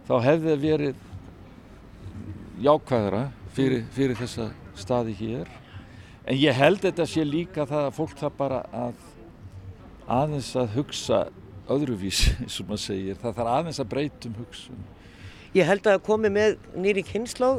[0.09, 1.03] Þá hefði verið
[2.63, 5.51] jákvæðara fyrir, fyrir þessa staði hér.
[6.25, 8.95] En ég held þetta sé líka það að fólk það bara að
[10.15, 11.21] aðeins að hugsa
[11.71, 12.27] öðruvís
[12.61, 14.83] og maður segir, það þarf aðeins að breytum hugsun.
[15.55, 17.55] Ég held að það komi með nýri kynnsló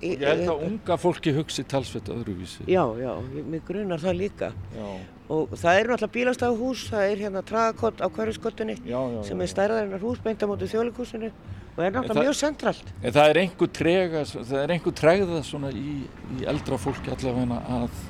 [0.00, 2.64] Ég held að unga fólki hugsi talsveit öðruvísi.
[2.72, 3.10] Já, já,
[3.44, 4.48] mig grunar það líka.
[4.72, 4.86] Já.
[5.30, 8.74] og það er náttúrulega bílastafhús það er hérna tragakott á hverjuskottunni
[9.26, 11.28] sem er stærðarinnar hús beint á mótu þjólikúsinu
[11.76, 12.94] og er náttúrulega mjög centralt.
[13.02, 15.98] En það er einhver trega, það er einhver tregða svona í,
[16.36, 18.00] í eldra fólki allavega að,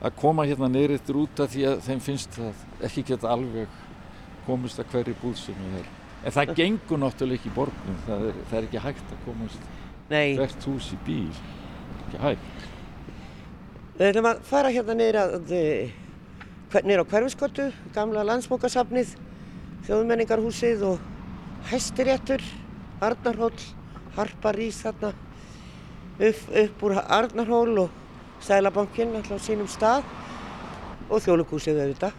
[0.00, 3.80] að koma hérna neyrir út af því að þeim finnst það ekki geta alveg
[4.46, 5.88] komist að hverju búð sem það er.
[6.20, 9.68] En það gengur náttúrulega ekki í borgunum, það er, það er ekki hægt að komast
[10.10, 11.40] hvert hús í bíl,
[12.04, 12.68] ekki hægt.
[14.00, 19.14] Við ætlum að fara hérna neyra er á hverfiskottu, gamla landsbókasafnið,
[19.88, 21.06] þjóðmenningarhúsið og
[21.70, 22.44] hæstiréttur,
[23.00, 23.52] Arnarhól,
[24.16, 25.12] Harparís þarna
[26.20, 27.94] upp, upp úr Arnarhól og
[28.44, 30.04] Sælabankin alltaf á sínum stað
[31.10, 32.18] og þjóðlugúsið auðvitað.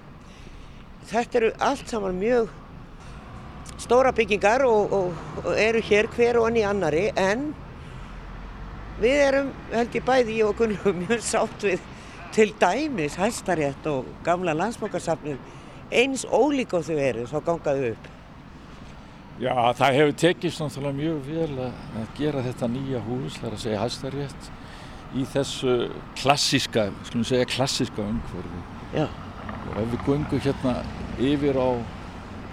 [1.12, 2.50] Þetta eru allt saman mjög
[3.82, 5.13] stóra byggingar og, og,
[5.46, 7.50] og eru hér hver og anni annari en
[9.02, 11.89] við erum held ég bæði ég og Gunnlaugur mjög sátt við
[12.36, 15.39] til dæmis hæstarétt og gamla landsbókarsafnir
[15.91, 18.11] eins ólík og þau eru þá gangaðu upp.
[19.41, 23.63] Já, það hefur tekist náttúrulega mjög vel að gera þetta nýja hús, það er að
[23.63, 24.49] segja hæstarétt
[25.17, 25.73] í þessu
[26.21, 28.62] klassíska, skulum segja klassíska umhverfi.
[28.93, 29.08] Já.
[29.71, 30.75] Og ef við gungum hérna
[31.17, 31.69] yfir á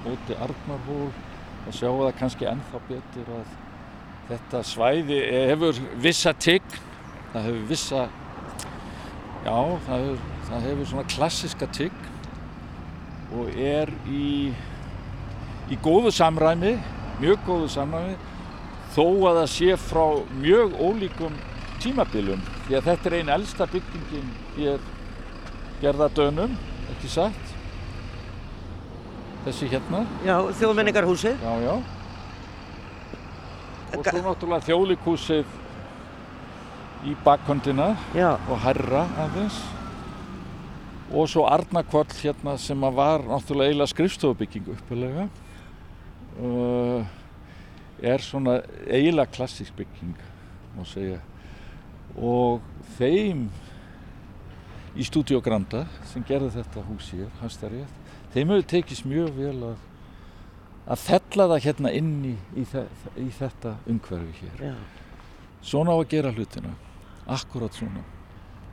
[0.06, 1.10] móti Arnarhól
[1.66, 3.52] þá sjáum við það kannski ennþá betur að
[4.28, 5.18] þetta svæði
[5.50, 6.78] hefur vissa tign,
[7.34, 8.02] það hefur vissa,
[9.44, 12.06] já það hefur, það hefur svona klassiska tign
[13.36, 14.54] og er í,
[15.68, 16.76] í góðu samræmi,
[17.20, 18.16] mjög góðu samræmi
[18.94, 20.04] þó að það sé frá
[20.40, 21.36] mjög ólíkum
[21.82, 24.80] tímabilum því að þetta er einn elsta byggingin hér
[25.82, 26.56] gerðardönum,
[26.94, 27.54] ekki satt
[29.44, 31.38] þessi hérna Já, þjóðmenningarhúsið.
[31.40, 31.74] Já, já.
[33.96, 35.46] Og svo náttúrulega þjóðlikúsið
[37.08, 38.36] í bakkondina Já.
[38.50, 39.58] og herra aðeins.
[41.08, 45.28] Og svo Arnakvall hérna sem að var náttúrulega eiginlega skrifstofubygging uppilega.
[46.38, 47.02] Uh,
[47.98, 50.14] er svona eiginlega klassísk bygging,
[50.76, 51.18] má segja.
[52.14, 52.62] Og
[52.98, 53.48] þeim
[54.98, 59.82] í Studio Granda sem gerði þetta hús hér, Hastarétt, þeim hefur tekist mjög vel að,
[60.86, 62.86] að fella það hérna inn í, í, þe
[63.18, 64.64] í þetta umhverfi hér.
[64.70, 64.76] Já.
[65.58, 66.76] Svona á að gera hlutina,
[67.26, 68.06] akkurat svona.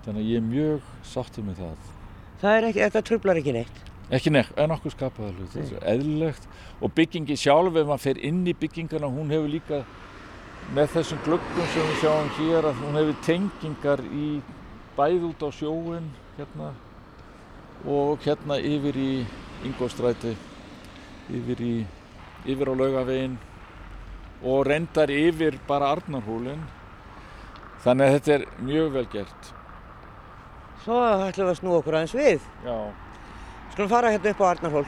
[0.05, 1.91] Þannig að ég er mjög sáttur með það.
[2.41, 3.83] Það er ekki, þetta trublar ekki neitt.
[4.13, 6.43] Ekki okkur skapaða hlut, þetta er eðlilegt
[6.79, 9.79] og byggingi sjálf ef maður fer inn í byggingana, hún hefur líka
[10.75, 14.27] með þessum glöggum sem við sjáum hér að hún hefur tengingar í
[14.97, 16.69] bæð út á sjóin hérna
[17.85, 19.11] og hérna yfir í
[19.65, 20.35] Ingolstræti,
[21.33, 21.75] yfir, í,
[22.45, 23.39] yfir á laugavegin
[24.45, 26.61] og reyndar yfir bara Arnarhólinn.
[27.81, 29.49] Þannig að þetta er mjög vel gert.
[30.85, 32.47] Svo ætlum við að snúa okkur aðeins við.
[32.65, 32.77] Já.
[33.75, 34.85] Skulum fara hérna upp á Arnarhól.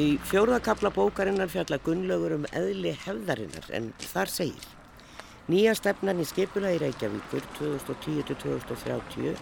[0.00, 4.64] Í fjórðakabla bókarinnar fjalla Gunnlaugur um eðli hefðarinnar en þar segir
[5.52, 9.36] Nýja stefnan í skipulagi Reykjavíkur 2010-2030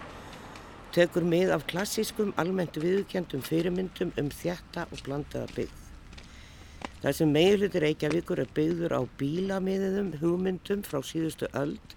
[0.99, 5.79] tekur mið af klassískum almennt viðkjöndum fyrirmyndum um þjætta og blandaða byggð.
[7.05, 11.95] Það sem meðluti Reykjavíkur er byggður á bílamiðiðum hugmyndum frá síðustu öld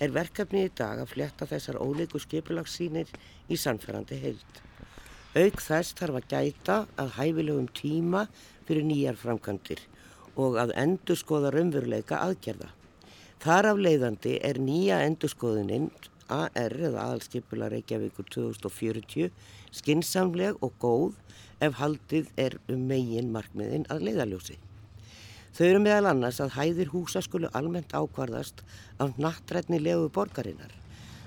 [0.00, 3.10] er verkefni í dag að fletta þessar ólíku skipulagssýnir
[3.48, 4.60] í sannferðandi heild.
[5.32, 8.26] Auk þess þarf að gæta að hæfilegum tíma
[8.68, 9.80] fyrir nýjar framkantir
[10.36, 12.70] og að endurskoða raunveruleika aðgerða.
[13.42, 15.90] Þar af leiðandi er nýja endurskoðuninn
[16.32, 19.32] AR eða aðalskipula Reykjavíkur 2040
[19.74, 21.16] skinsamleg og góð
[21.62, 24.58] ef haldið er um megin markmiðin að leiðaljósi.
[25.52, 28.62] Þau eru meðal annars að hæðir húsa skulu almennt ákvarðast
[29.02, 30.72] af nattrætni legu borgarinnar,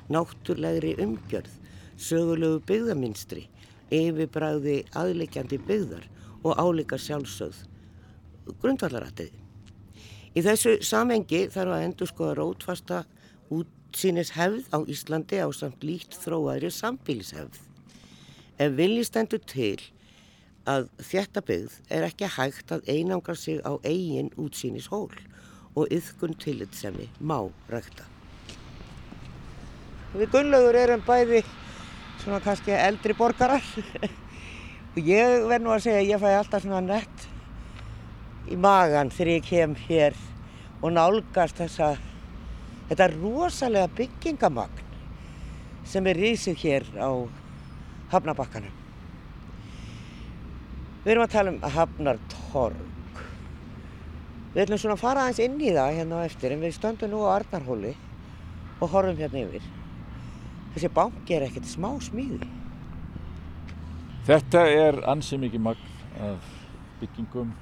[0.10, 1.52] náttúrlegri umgjörð,
[2.02, 3.46] sögulegu byggðaminstri,
[3.94, 6.10] yfirbræði aðleikjandi byggðar
[6.42, 7.62] og álíka sjálfsögð
[8.62, 9.34] grundvallarættiði.
[10.36, 13.04] Í þessu samengi þarf að endur skoða rótfasta
[13.54, 17.62] útsýnis hefð á Íslandi á samt líkt þróaðri sambílishefð.
[18.60, 19.80] Ef vilji stendur til
[20.66, 25.14] að þetta byggð er ekki hægt að einangra sig á eigin útsýnis hól
[25.76, 27.38] og yðkun tillitsemi má
[27.70, 28.08] rækta.
[30.16, 31.44] Við Gunnlaugur erum bæði
[32.22, 33.66] svona kannski eldri borgarar
[34.96, 37.28] og ég verð nú að segja að ég fæ alltaf svona nett
[38.50, 40.18] í magan þegar ég kem hér
[40.82, 41.96] og nálgast þessa,
[42.90, 44.82] þetta rosalega byggingamagn
[45.86, 47.12] sem er rísið hér á
[48.14, 48.85] Hafnabakkanum.
[51.06, 53.20] Við erum að tala um Hafnartorg.
[54.56, 57.12] Við ætlum svona að fara aðeins inn í það hérna á eftir en við stöndum
[57.12, 57.92] nú á Arnarhóli
[58.80, 59.68] og horfum hérna yfir.
[60.74, 62.50] Þessi banki er ekkert smá smíði.
[64.26, 65.94] Þetta er ansið mikið magn
[66.26, 66.50] af
[67.04, 67.54] byggingum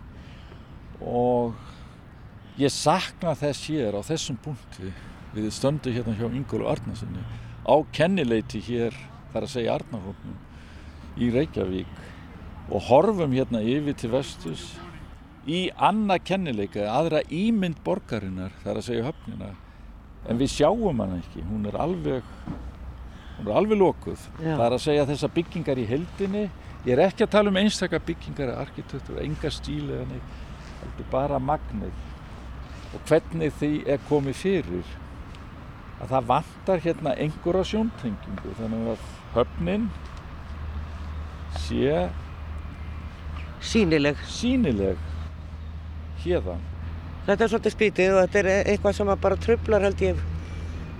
[1.04, 1.60] og
[2.64, 4.94] ég sakna þess hér á þessum punkti
[5.36, 7.28] við stöndum hérna hjá Ingólu Arnarssoni
[7.68, 8.96] á kennileiti hér
[9.34, 10.40] þar að segja Arnarhóknum
[11.20, 11.92] í Reykjavík
[12.70, 14.64] og horfum hérna yfir til vestus
[15.44, 19.50] í annað kennileika, aðra ímynd borgarinnar þar að segja höfnina
[20.30, 21.44] en við sjáum hann ekki.
[21.50, 22.24] Hún er alveg
[23.38, 23.82] hún er alveg
[24.40, 26.46] það er að segja þessar byggingar í heldinni
[26.86, 30.42] ég er ekki að tala um einstakar byggingar arkitektur, enga stíl eða neitt
[30.84, 31.94] heldur bara magnið.
[32.94, 34.90] Og hvernig því er komið fyrir
[36.04, 39.88] að það vantar hérna einhverja sjóntengingu þannig að höfnin
[41.64, 42.10] sé
[43.64, 44.20] sínileg.
[44.28, 44.98] sínileg
[46.24, 46.62] hérðan
[47.24, 50.18] Þetta er svolítið skrítið og þetta er eitthvað sem bara trublar held ég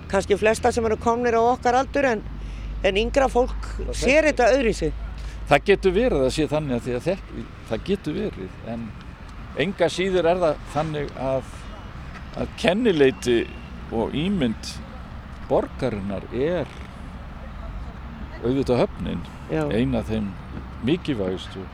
[0.08, 2.22] kannski flesta sem eru komnir á okkar aldur en,
[2.80, 4.94] en yngra fólk sér þetta öðri sig.
[5.50, 7.34] Það getur verið að sé þannig að því að þekk,
[7.68, 8.86] það getur verið en
[9.66, 11.52] enga síður er það þannig að,
[12.40, 13.38] að kennileiti
[13.92, 14.72] og ímynd
[15.50, 16.70] borgarinnar er
[18.40, 20.32] auðvitað höfnin, eina af þeim
[20.88, 21.68] mikilvægustu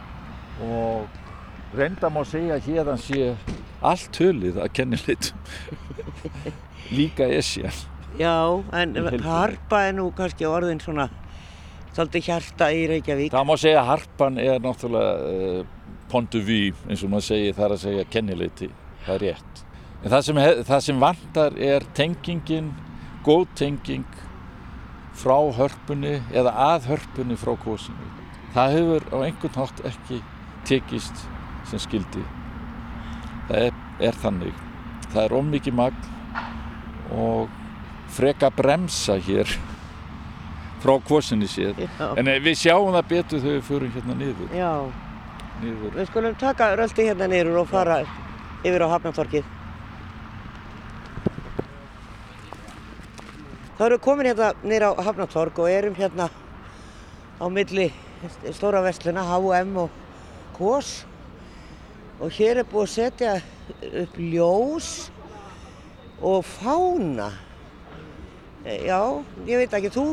[0.66, 3.32] og reynda má segja að hérðan sé
[3.80, 5.38] allt hölið að kennileitum
[6.98, 7.74] líka esjan.
[8.18, 8.34] Já,
[8.74, 11.08] en harpa er nú kannski orðin svona
[11.94, 13.34] svolítið hjarta í Reykjavík.
[13.34, 17.66] Það má segja að harpan er náttúrulega uh, pontu ví, eins og maður segir, það
[17.66, 18.70] er að segja kennileiti,
[19.06, 19.62] það er rétt.
[20.00, 22.72] En það sem, það sem vantar er tengingin,
[23.26, 24.20] góð tenging
[25.20, 28.10] frá hörpunni eða að hörpunni frá kosinu.
[28.54, 30.20] Það hefur á einhvern hátt ekki
[30.70, 31.24] tekist
[31.70, 32.22] sem skildi.
[33.48, 33.78] Það er,
[34.10, 34.64] er þannig.
[35.10, 36.08] Það er ómikið magn
[37.10, 37.50] og
[38.14, 39.50] freka bremsa hér
[40.82, 41.82] frá kosinu séð.
[41.84, 42.10] Já.
[42.16, 44.52] En eh, við sjáum það betur þegar við förum hérna niður.
[44.56, 44.74] Já,
[45.62, 45.96] niður.
[45.96, 48.02] við skulum taka röldi hérna niður og fara
[48.62, 49.56] yfir á Hafnartorkið.
[53.80, 56.28] Það eru komin hérna niður á Hafnartork og erum hérna
[57.40, 57.88] á milli
[58.52, 59.94] stóra vestluna, H&M og
[60.60, 60.90] Kos
[62.20, 63.36] og hér er búið að setja
[64.02, 64.88] upp ljós
[66.20, 67.30] og fána.
[68.60, 69.00] E, Já,
[69.48, 70.04] ég veit ekki, þú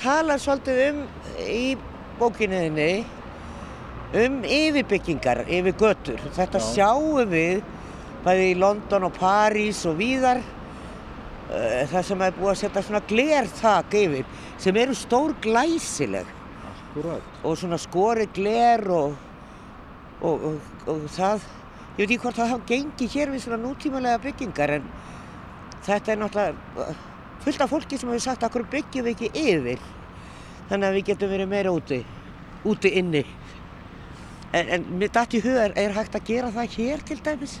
[0.00, 1.04] talar svolítið um
[1.46, 1.76] í
[2.18, 2.90] bókinu þinni
[4.16, 6.20] um yfirbyggingar, yfir götur.
[6.34, 6.66] Þetta Já.
[6.72, 7.62] sjáum við
[8.26, 13.02] bæði í London og París og víðar uh, það sem er búið að setja svona
[13.06, 14.26] glerþak yfir
[14.62, 16.26] sem eru stór glæsileg
[16.70, 17.22] Akkurat.
[17.44, 19.14] og svona skori gler og,
[20.22, 21.44] og, og, og það,
[21.96, 24.88] ég veit ekki hvort það hafa gengið hér við svona nútímalega byggingar en
[25.86, 27.04] þetta er náttúrulega uh,
[27.44, 29.84] fullt af fólki sem hefur sagt að hverju byggjum við ekki yfir
[30.70, 32.00] þannig að við getum verið meira úti,
[32.66, 33.22] úti inni.
[34.56, 37.58] En, en mér dætt í huga, er, hægt að gera það hér til dæmis?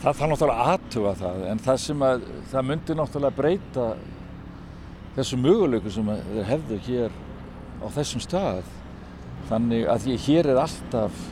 [0.00, 3.88] Það þarf náttúrulega að aðtuga það en það sem að það myndi náttúrulega breyta
[5.16, 7.18] þessu mögulegu sem þeir hefðu hér
[7.80, 8.70] á þessum stað
[9.50, 11.24] þannig að því hér er alltaf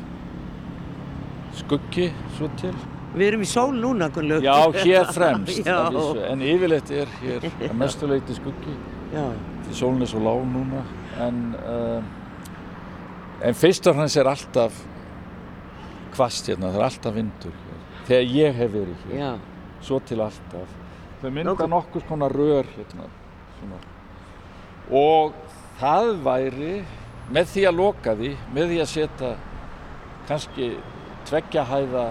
[1.58, 2.74] skuggi svo til.
[3.14, 4.44] Við erum í sól núna, Gunnlaug.
[4.44, 5.68] Já, hér fremst
[6.30, 8.74] en yfirleitt er hér að mestuleiti skuggi.
[9.14, 9.24] Já,
[9.66, 10.84] því sólun er svo lág núna.
[11.24, 14.82] En, uh, en fyrst og hans er alltaf
[16.16, 17.80] hvast hérna, það er alltaf vindur hér.
[18.08, 19.22] Þegar ég hef verið hér.
[19.22, 19.32] Já,
[19.88, 20.76] svo til alltaf.
[21.22, 23.08] Þau mynda nokkur konar rör hérna.
[23.58, 23.78] Svona.
[24.94, 25.34] og
[25.80, 26.74] það væri
[27.34, 29.32] með því að loka því með því að setja
[30.28, 30.68] kannski
[31.28, 32.08] tveggja hæða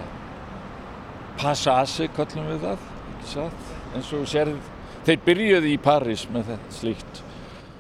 [1.42, 3.76] passasi kallum við það ekki satt?
[3.96, 4.54] Eins og sér
[5.08, 7.22] þeir byrjuði í París með þetta slíkt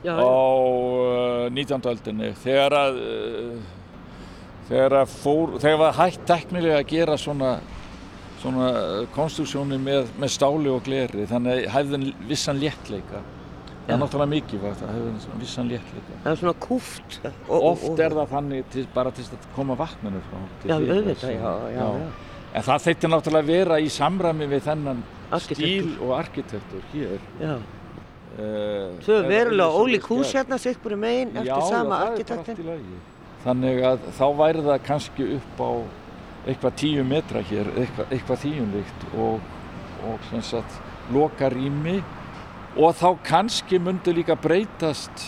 [0.06, 1.90] já, á uh, 19.
[1.94, 2.34] öldinni.
[2.44, 3.58] Þegar að uh,
[4.68, 7.58] þegar að fór þegar var hægt teknilega að gera svona
[8.38, 8.68] svona
[9.16, 13.24] konstruksjóni með, með stáli og gleri þannig hefði vissan léttleika
[13.88, 17.20] það er náttúrulega mikilvægt að hefði vissan léttleika það er svona kúft.
[17.48, 21.86] oft er það þannig til, bara til að koma vatninu frá Já, auðvitað, já, já,
[22.02, 22.10] já.
[22.54, 25.04] en það þeitti náttúrulega vera í samræmi við þennan
[25.44, 27.20] stíl og arkitektur hér.
[27.42, 32.12] Já, uh, tvö eða- verulega ólík hús hérna, sikkur í megin, Já, eftir sama það
[32.12, 32.92] arkitektin.
[33.46, 35.72] Þannig að þá væri það kannski upp á
[36.48, 39.40] eitthvað tíu metra hér, eitthvað, eitthvað þýjumlíkt og,
[40.08, 40.80] og sem sagt
[41.12, 42.02] loka rými
[42.78, 45.24] og þá kannski myndi líka breytast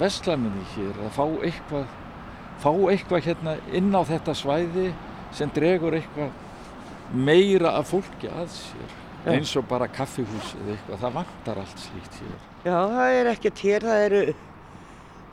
[0.00, 1.86] vestlaninni hér að fá eitthvað,
[2.62, 4.88] fá eitthvað hérna inn á þetta svæði
[5.34, 6.32] sem dregur eitthvað
[7.14, 8.88] meira af fólki að sér
[9.24, 9.30] Já.
[9.34, 12.34] eins og bara kaffihús eða eitthvað, það vantar allt slíkt hér.
[12.64, 14.22] Já, það er ekkert hér, það eru,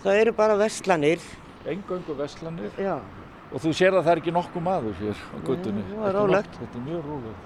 [0.04, 1.26] það eru bara verslanir.
[1.68, 3.00] Engöngu vestlanir Já,
[3.52, 5.82] Og þú sér að það er ekki nokkuð maður hér á göttunni.
[5.92, 7.42] það er nokkuð, Þetta er mjög rólegt.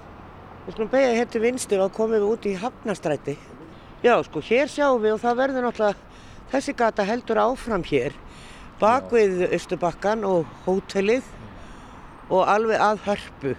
[0.66, 3.34] við skulum beigja hér til vinstri og komum við út í Hafnastræti.
[4.06, 6.18] Já, sko, hér sjáum við og það verður náttúrulega,
[6.52, 8.14] þessi gata heldur áfram hér,
[8.78, 11.26] bak við Östubakkan og hótelið
[12.30, 13.54] og alveg að hörpu.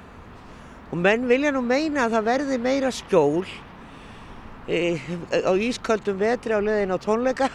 [0.94, 3.44] Og menn vilja nú meina að það verði meira skjól
[4.72, 4.96] e,
[5.36, 7.50] á ísköldum vetri á leiðin á tónleika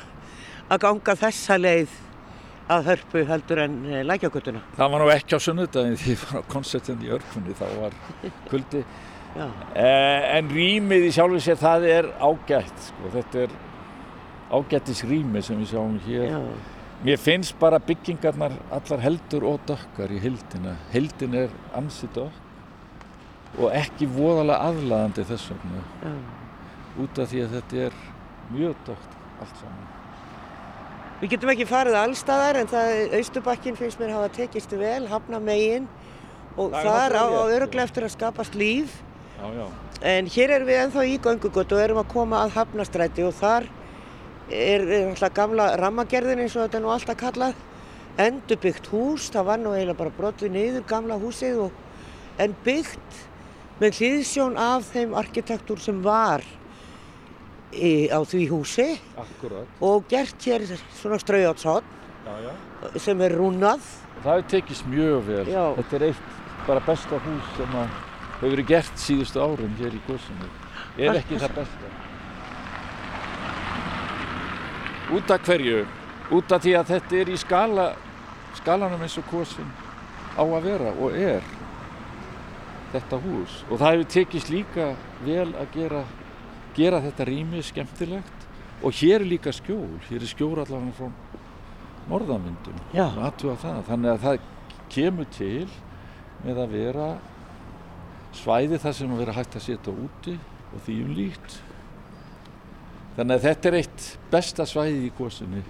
[0.68, 1.94] að ganga þessa leið
[2.76, 4.66] að hörpu heldur en e, lækjaguttuna.
[4.76, 7.96] Það var nú ekki á sunnudagin því á konsertin í örfunni, þá var
[8.52, 8.84] kuldi.
[9.32, 13.12] Eh, en rýmið í sjálfu sér það er ágætt, sko.
[13.14, 13.54] þetta er
[14.52, 16.26] ágættis rými sem við sjáum hér.
[16.28, 16.40] Já.
[17.02, 20.76] Mér finnst bara byggingarnar allar heldur og dökkar í hildina.
[20.92, 25.82] Hildin er ansið dökk og ekki voðalega aðlaðandi þess vegna.
[26.04, 26.12] Já.
[27.02, 27.98] Út af því að þetta er
[28.52, 29.90] mjög dökkt allt saman.
[31.22, 35.88] Við getum ekki farið allstaðar en það Austurbakkin finnst mér hafa tekist vel, hafna megin
[36.58, 38.96] og þar á, á öruglega eftir að skapast líf.
[39.42, 39.66] Já, já.
[40.02, 43.66] En hér erum við enþá í göngugötu og erum að koma að hafnastræti og þar
[44.50, 47.54] er, er alltaf gamla rammagerðin eins og þetta er nú alltaf kallað
[48.22, 51.78] endurbyggt hús, það var nú eiginlega bara brotið niður gamla húsið og,
[52.42, 53.22] en byggt
[53.80, 56.44] með hlýðsjón af þeim arkitektúr sem var
[57.72, 59.66] í, á því húsi Akkurat.
[59.80, 60.66] og gert hér
[61.00, 63.82] svona straujátshátt sem er rúnað
[64.22, 65.64] Það hefur tekist mjög vel já.
[65.80, 67.78] þetta er eitt bara besta hús sem
[68.42, 70.52] hefur verið gert síðustu árum hér í góðsunu
[70.98, 71.92] er ekki það besta
[75.12, 75.82] Út af hverju?
[76.32, 77.82] Út af því að þetta er í skala,
[78.56, 79.68] skalanum eins og kosin
[80.32, 81.42] á að vera og er
[82.94, 83.58] þetta hús.
[83.68, 84.86] Og það hefur tekist líka
[85.26, 86.00] vel að gera,
[86.78, 88.46] gera þetta rými skemmtilegt
[88.80, 91.10] og hér er líka skjól, hér er skjól allavega frá
[92.08, 92.80] norðamyndum.
[92.94, 94.48] Þannig að það
[94.96, 95.68] kemur til
[96.46, 97.10] með að vera
[98.36, 100.34] svæði þar sem að vera hægt að setja úti
[100.72, 101.56] og því um líkt.
[103.16, 105.62] Þannig að þetta er eitt besta svæði í góðsynni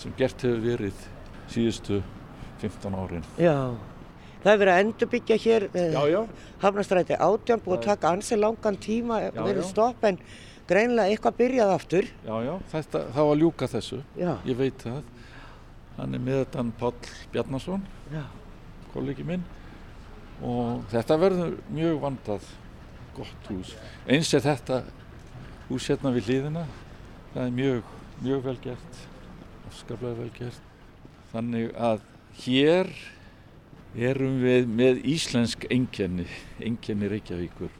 [0.00, 1.02] sem gert hefur verið
[1.52, 2.00] síðustu
[2.62, 3.26] 15 árin.
[3.36, 3.56] Já,
[4.40, 6.16] það hefur verið að endurbyggja hér eh,
[6.62, 10.20] Hafnastræti átján, búið að taka ansi langan tíma, já, verið stopp en
[10.70, 12.12] greinlega eitthvað byrjað aftur.
[12.24, 14.32] Já, já, þetta, það var ljúka þessu, já.
[14.48, 15.02] ég veit það.
[15.98, 16.94] Hann er með þetta Pál
[17.34, 17.90] Bjarnason,
[18.94, 19.44] kollegi minn
[20.42, 22.50] og þetta verður mjög vandað
[23.16, 23.72] gott hús.
[24.10, 24.82] Eins er þetta
[25.68, 26.66] hús hérna við hlýðina
[27.32, 29.02] það er mjög, mjög vel gert
[29.72, 30.64] afskaplega vel gert.
[31.32, 32.02] Þannig að
[32.42, 32.90] hér
[33.96, 36.26] erum við með íslensk engjenni
[36.60, 37.72] engjenni Reykjavíkur.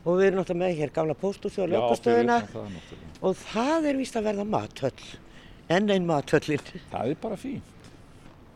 [0.00, 2.38] Og við erum náttúrulega með hér gamla póstúsi og lögustöðuna
[3.20, 5.06] og það er vist að verða mathöll
[5.70, 7.90] enn einn mathöllin það er bara fínt.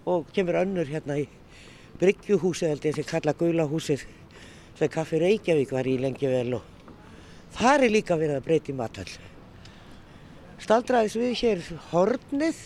[0.08, 1.28] Og kemur önnur hérna í
[2.00, 4.04] Bryggjuhúsið held ég sem kalla Gaulahúsið
[4.78, 6.92] sem Kaffi Reykjavík var í lengi vel og
[7.54, 9.10] þar er líka verið að breyti mathöll
[10.62, 12.62] staldraðis við hér hornið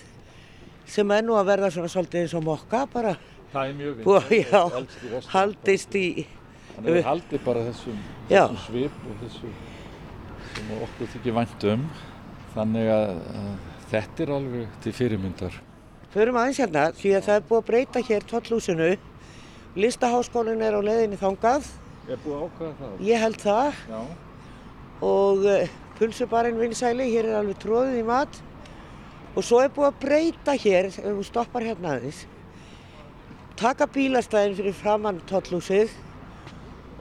[0.88, 3.16] sem er nú að verða svona svolítið eins og mokka bara
[3.52, 4.62] það er mjög vind já,
[5.34, 6.06] haldist í
[6.74, 9.52] þannig að við haldið bara þessum, þessum svip og þessu
[10.58, 11.86] sem okkur þykir vænt um.
[12.54, 13.50] Þannig að, að
[13.92, 15.60] þetta er alveg til fyrirmyndar.
[16.14, 18.90] Förum aðeins hérna því að það er búið að breyta hér tóllúsinu
[19.78, 21.68] Listaháskólinn er á leðinni þangað.
[22.08, 22.96] Er búið ákvæða það?
[23.06, 23.82] Ég held það.
[23.92, 24.00] Já.
[25.08, 28.40] Og uh, pulsubarinn vinsæli, hér er alveg tróðið í mat.
[29.36, 32.24] Og svo er búið að breyta hér, ef þú stoppar hérna aðeins.
[33.58, 35.94] Taka bílastæðin fyrir framann tóllúsið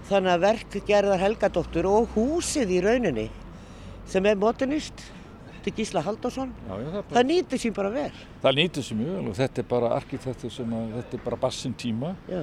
[0.08, 3.28] þannig að verk gerðar Helgadóttur og húsið í rauninni
[4.08, 5.04] sem er modernist
[5.66, 8.12] til Gísla Haldásson það, það nýttir sér bara vel.
[8.44, 11.40] Það nýttir sér mjög vel og þetta er bara arkitektur sem að þetta er bara
[11.42, 12.14] bassin tíma.
[12.32, 12.42] Já.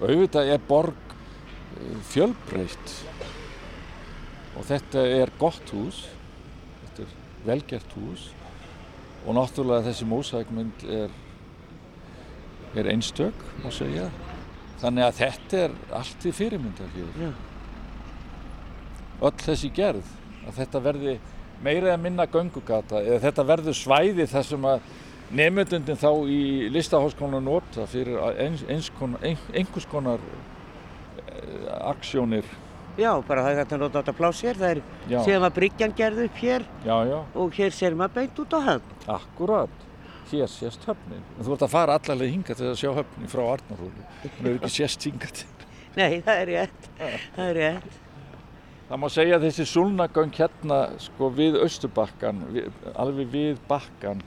[0.00, 2.96] Auðvitað er borg eh, fjölbreytt.
[4.56, 6.06] Og þetta er gott hús.
[6.80, 7.14] Þetta er
[7.46, 8.30] velgert hús.
[9.26, 11.14] Og náttúrulega þessi mósækmynd er
[12.76, 14.10] er einstök má segja.
[14.80, 17.32] Þannig að þetta er allt í fyrirmyndar hér.
[19.24, 20.10] Öll þessi gerð
[20.46, 21.14] að þetta verði
[21.64, 24.90] meira eða minna göngugata eða þetta verður svæði þar sem að
[25.30, 26.42] nefnundundin þá í
[26.74, 29.24] listahóskónu nota fyrir einhvers konar,
[29.90, 30.22] konar
[31.26, 32.46] eh, aksjónir
[32.96, 34.78] Já, bara það er hægt að nota þetta pláss hér, það er
[35.12, 35.18] já.
[35.26, 37.18] síðan að Bryggjan gerði upp hér já, já.
[37.42, 38.94] og hér ser maður beint út á höfn.
[39.12, 39.84] Akkurát,
[40.30, 41.26] hér sést höfnin.
[41.36, 44.72] Þú ert að fara allavega hinga til að sjá höfnin frá Arnarhóli, það er ekki
[44.78, 45.68] sést hinga til.
[45.98, 48.00] Nei, það er rétt, það er rétt.
[48.86, 54.24] Það má segja að þessi sulnagöng hérna sko við Östubakkan, við, alveg við bakkan,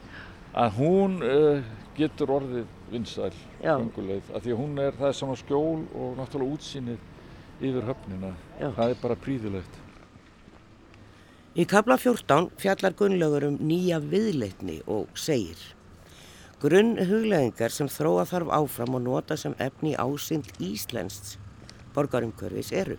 [0.59, 1.61] að hún uh,
[1.97, 3.31] getur orðið vinsæl
[3.61, 7.07] gönguleið, af því að hún er, það er svona skjól og náttúrulega útsýnið
[7.59, 8.33] yfir höfnina.
[8.59, 8.69] Já.
[8.75, 9.79] Það er bara príðilegt.
[11.59, 15.59] Í kabla 14 fjallar Gunnlaugur um nýja viðleitni og segir
[16.59, 21.37] Grunn hugleðingar sem þróa þarf áfram og nota sem efni ásynd Íslensk
[21.95, 22.97] borgarumkörfis eru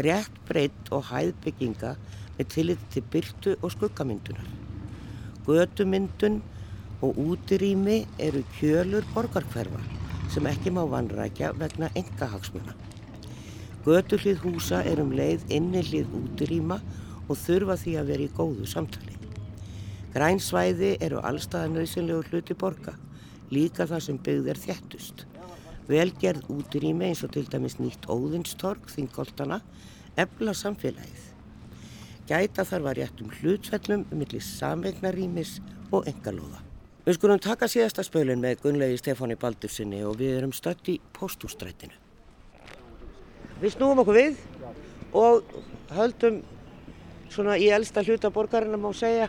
[0.00, 1.94] rétt breytt og hæðbygginga
[2.38, 4.48] með tillit til byrtu og skuggamyndunar.
[5.46, 6.40] Götumyndun
[7.02, 9.80] og útirými eru kjölur borgarkverfa
[10.32, 12.74] sem ekki má vanrækja vegna engahagsmuna.
[13.84, 16.78] Götuhlið húsa er um leið innilið útirýma
[17.26, 19.18] og þurfa því að vera í góðu samtali.
[20.14, 22.94] Grænsvæði eru allstaða nöðsynlegu hluti borga,
[23.50, 25.26] líka það sem byggð er þjættust.
[25.90, 29.58] Velgerð útirými eins og til dæmis nýtt óðinstorg, þingoltana,
[30.16, 31.30] efla samfélagið.
[32.30, 35.58] Gæta þarf að réttum hlutfellum millir samvegnarímis
[35.90, 36.61] og engalóða.
[37.02, 41.96] Við skulum taka síðasta spölin með Gunnlegi Stefáni Baldursinni og við erum stött í postústrætinu.
[43.58, 44.38] Við snúum okkur við
[45.18, 45.42] og
[45.96, 46.38] höldum
[47.32, 49.26] svona í elsta hluta borgarinn að má segja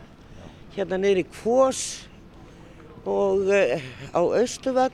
[0.75, 1.83] hérna niður í Kvós
[3.09, 3.81] og uh,
[4.13, 4.93] á Östuvall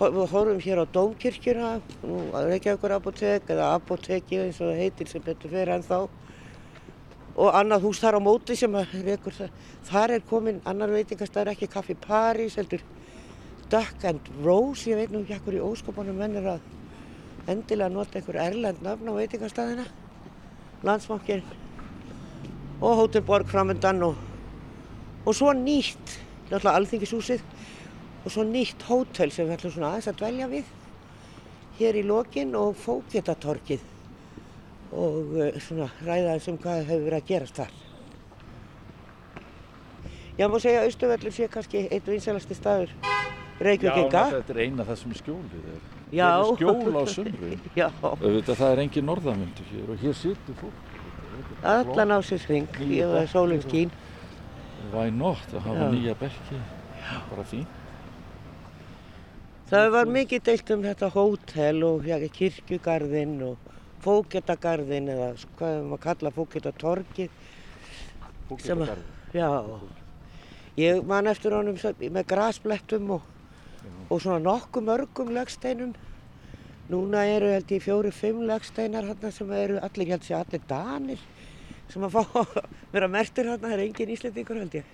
[0.00, 5.24] við horfum hér á Dómkirkjuna nú Reykjavíkur apotek eða apoteki eins og það heitir sem
[5.24, 5.98] betur fyrir en þá
[7.36, 9.56] og annað hús þar á móti sem að rekur það.
[9.84, 12.84] Þar er komin annar veitingastæður ekki Kaffi París heldur
[13.70, 14.88] Duck and Rose.
[14.88, 19.18] Ég veit nú ekki ekkur í óskopunum mennir að endilega nota einhver erlend nafn á
[19.18, 19.84] veitingastæðina.
[20.86, 21.44] Landsmákinn
[22.80, 24.16] og Hótel Borg framöndan og,
[25.24, 26.16] og svo nýtt
[26.48, 27.44] náttúrulega alþingishúsið
[28.24, 30.72] og svo nýtt hótel sem við ætlum svona aðeins að dvelja við.
[31.76, 33.84] Hér í lokin og fókjetatorkið
[34.92, 37.74] og uh, svona ræða þessum hvað hefur verið að gerast þar.
[40.36, 42.90] Ég má segja að Östuvellur sé kannski einn vinsalasti staður
[43.56, 44.24] Reykjavíkinga.
[44.26, 45.84] Já, þetta er eina það sem skjólið er.
[46.12, 46.26] Já.
[46.26, 47.52] Það er skjól á sumru.
[47.80, 50.92] Já, Auðvitað það er engin norðamundu hér og hér situr fólk.
[51.62, 53.94] allan á sér sving, ég var sólinn skín.
[54.92, 55.94] Why not að hafa Já.
[55.94, 56.60] nýja bekki,
[57.30, 57.66] bara fín.
[59.66, 63.65] Það var mikið deilt um þetta hótel og ja, kirkjugarðinn og
[64.06, 65.28] fóketagarðinn eða
[65.58, 67.38] hvað við maður kalla fóketatorkið.
[68.62, 69.04] Sem að-
[69.34, 69.48] Já,
[70.78, 73.22] ég man eftir honum með grasblettum og,
[74.10, 75.94] og svona nokkuð mörgum legsteinum.
[76.88, 80.62] Núna eru held ég fjóri, fimm legsteinar hérna sem eru allir, ég held sé allir
[80.70, 81.18] danir
[81.90, 84.84] sem að fá að vera mertir hérna, það er engin íslendingur held ég.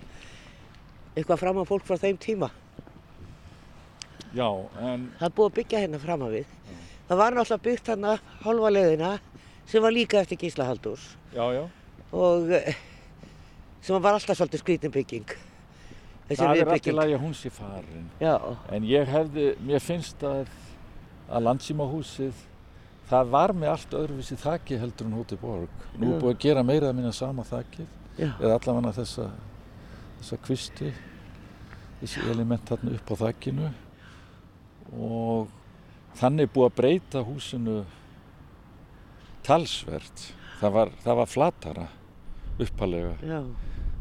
[1.17, 2.49] Eitthvað fram á fólk frá þeim tíma.
[4.33, 4.49] Já,
[4.81, 6.53] en Það er búið að byggja hérna fram að við.
[7.13, 9.09] Það var náttúrulega byggt hérna hálfa leiðina
[9.69, 11.03] sem var líka eftir Gísla Haldús
[11.35, 11.65] já, já,
[12.09, 12.79] og eh,
[13.85, 15.35] sem var alltaf svolítið skrítin bygging.
[16.31, 16.97] Það er viðbygging.
[16.97, 18.09] lægi að hún sé farin.
[18.17, 18.33] Já,
[18.73, 20.49] En ég hefði, mér finnst að,
[21.29, 22.43] að landsímahúsið,
[23.13, 25.87] það var með allt öðruvísi þakki heldur en Hóti Borg.
[26.01, 29.33] Nú búið að gera meira að minna sama þakkið, eða allavega þessa,
[30.23, 30.95] þessa kvisti,
[32.01, 33.75] þessi element þarna upp á þakkinu
[34.97, 35.59] og
[36.21, 37.83] þannig búið að breyta húsinu
[39.47, 40.29] talsvert.
[40.61, 41.89] Það var, það var flatara
[42.63, 43.43] uppalega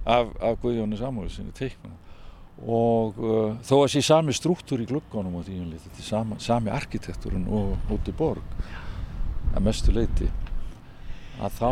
[0.05, 1.97] af, af Guðjóni Samúelsinni teiknað
[2.61, 6.69] og uh, þó að sé sami struktúr í glugganum á tíunni þetta er sama, sami
[6.73, 8.45] arkitekturinn og Hóti Borg
[9.55, 10.29] að mestu leiti
[11.41, 11.71] að þá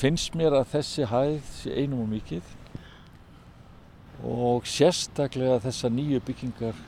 [0.00, 2.54] finnst mér að þessi hæð sé einum og mikið
[4.26, 6.80] og sérstaklega þessar nýju byggingar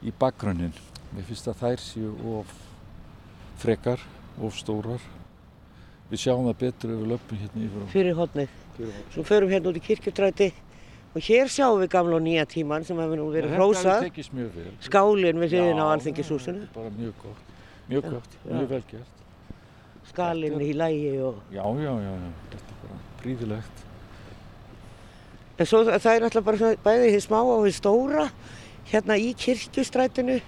[0.00, 0.72] í bakgrunnin
[1.14, 2.50] mér finnst að þær séu of
[3.60, 4.00] frekar,
[4.40, 5.02] of stórar
[6.10, 8.54] við sjáum það betur ef við löpum hérna yfir á fyrir hodnið.
[8.76, 10.48] fyrir Svo förum hérna út í kirkjutræti
[11.14, 13.92] og hér sjáum við gamla og nýja tíman sem hefur nú verið Þetta hrósað.
[14.00, 14.72] hefur tekist mjög vel.
[14.86, 17.44] Skálinn við hliðina á Já, alþingishúsinu, þetta er Bara mjög gott,
[17.90, 18.52] mjög Já, gott, já.
[18.56, 19.16] mjög vel gert.
[20.10, 21.36] skalinn í lægi og...
[21.54, 23.84] Já, já, já, já, þetta er bara príðilegt.
[25.60, 28.24] En svo það er náttúrulega bara svona bæði því smá og því stóra.
[28.90, 30.38] Hérna í kirkjustrætinu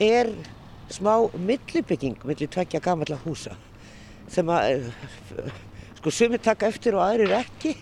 [0.00, 0.30] er
[0.90, 3.56] smá millibygging millir tveggja gamalla húsa
[4.30, 5.50] sem að eh,
[5.98, 7.76] sko sumir taka eftir og aðrir ekki.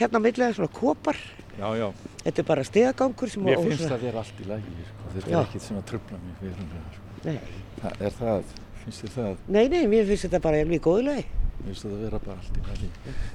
[0.00, 1.16] Hérna millir er svona kopar.
[1.58, 1.88] Já, já,
[2.24, 5.10] Þetta er bara stegagangur sem mér finnst svona- það vera allt í lægi, sko.
[5.14, 5.38] þetta Já.
[5.40, 6.82] er ekkert sem að tröfla mig verulega.
[6.94, 7.24] sko.
[7.24, 7.38] Nei.
[7.80, 8.42] Það er það,
[8.84, 9.36] finnst þér það?
[9.48, 11.24] nei, nei, mér finnst þetta bara í góðlegi.
[11.60, 12.90] Mér finnst það vera bara allt í lægi.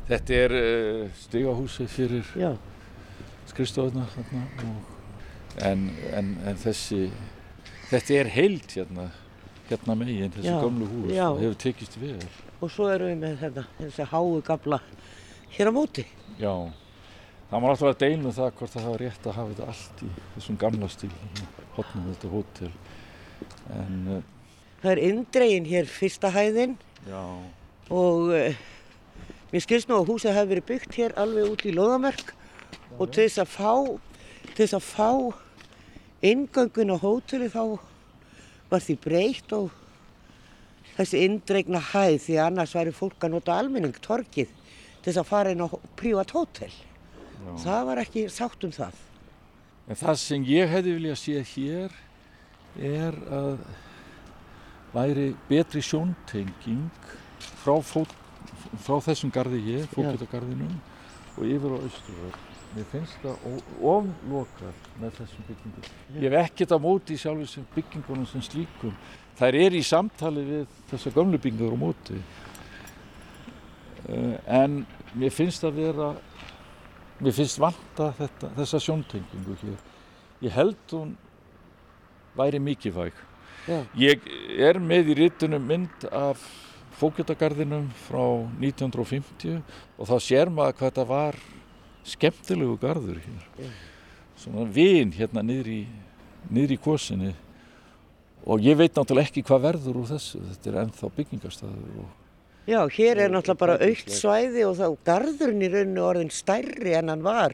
[0.08, 2.52] Þetta er uh, stigahúsi fyrir Já,
[3.52, 4.92] skrifstofuna þarna og,
[5.62, 7.10] en, en, en þessi,
[7.92, 9.06] þetta er heild hérna,
[9.70, 12.18] hérna megin, þessi Já, gamlu hús, það hefur tekist vel.
[12.62, 14.80] og svo erum við með þetta, þessi háu gabla
[15.56, 16.06] hér á móti.
[16.42, 16.54] Já,
[17.50, 20.10] það má alltaf að deilum það hvort það hafa rétt að hafa þetta allt í
[20.36, 21.12] þessum gamla stíl,
[21.76, 22.72] hotnum þetta hótel.
[23.76, 24.24] En uh,
[24.82, 26.76] Það er indregin hér fyrsta hæðin
[27.10, 27.22] já,
[27.90, 28.58] og uh,
[29.52, 32.34] mér skilst nú að húsið hafi verið byggt hér alveg út í Lóðamörk
[33.00, 33.72] og til þess að fá,
[34.52, 35.10] til þess að fá
[36.32, 37.78] inngöngun á hóteli þá
[38.72, 39.72] var því breytt og
[40.96, 44.52] þessi indregna hæð því annars væri fólk að nota almenning, torkið,
[45.02, 45.68] til þess að fara inn á
[46.00, 46.72] prívat hótel.
[47.62, 48.96] Það var ekki sátt um það.
[49.86, 51.98] En það sem ég hefði viljað sé hér
[52.76, 53.60] er að
[54.96, 56.90] væri betri sjóntenging
[57.62, 60.74] frá, frá þessum gardi hér, fókjötagarðinum
[61.36, 62.55] og yfir á Östurvöld.
[62.76, 63.44] Mér finnst það
[63.88, 65.86] oflokað með þessum byggingum.
[66.20, 68.92] Ég hef ekkert á móti sjálfur sem byggingunum sem slíkum.
[69.40, 72.20] Þær er í samtali við þessar gömlu byggingur á móti.
[74.06, 74.82] Uh, en
[75.16, 76.10] mér finnst það vera,
[77.24, 79.80] mér finnst vanta þetta, þessa sjóntengingu hér.
[80.44, 81.16] Ég held hún
[82.36, 83.16] væri mikilvæg.
[83.66, 83.80] Já.
[83.98, 84.28] Ég
[84.60, 86.44] er með í rítunum mynd af
[87.00, 88.24] fókjötagarðinum frá
[88.60, 89.62] 1950
[89.96, 91.40] og þá sér maður hvað þetta var
[92.06, 93.72] skemmtilegu garður hér.
[94.40, 95.80] Svona vin hérna niður í,
[96.54, 97.32] niður í kosinni
[98.46, 100.42] og ég veit náttúrulega ekki hvað verður úr þessu.
[100.52, 102.14] Þetta er ennþá byggingarstaður og
[102.66, 107.12] Já, hér er náttúrulega bara aukt svæði og þá garðurinn í rauninu orðin stærri en
[107.14, 107.54] hann var.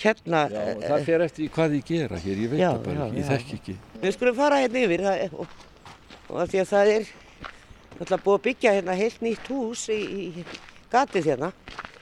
[0.00, 3.08] Hérna, Já, það fer eftir í hvað ég gera hér, ég veit Já, það bara
[3.10, 3.74] já, ég þekk ekki.
[4.00, 5.58] við skulum fara hérna yfir það, og,
[6.30, 7.10] og af því að það er
[7.98, 10.46] náttúrulega búið að byggja hérna heilt nýtt hús í, í
[10.94, 11.52] gatið hérna.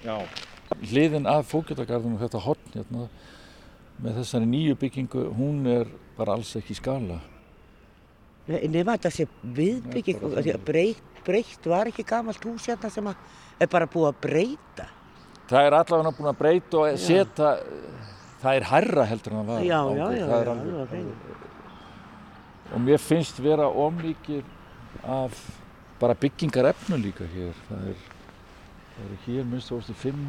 [0.07, 0.15] Já.
[0.79, 3.07] Hliðin af fókjötagarðunum, þetta horn hérna,
[4.05, 5.89] með þessari nýju byggingu, hún er
[6.19, 7.19] bara alls ekki í skala.
[8.49, 12.69] Nefna þetta sé viðbygging, Nei, bara af því að breytt, breytt var ekki gamalt hús
[12.71, 14.87] hérna sem er bara búið að breyta.
[15.49, 17.51] Það er allavega búin að breyta og setja,
[18.43, 19.65] það er hærra heldur en það var.
[19.67, 21.17] Já, já, já, já, alveg- alveg á hreinu.
[22.69, 24.45] Og mér finnst vera ómikið
[25.09, 25.39] af
[26.01, 27.57] bara byggingar efnum líka hér.
[27.69, 28.03] Það er,
[28.97, 30.27] það er hér minnst ástu fimm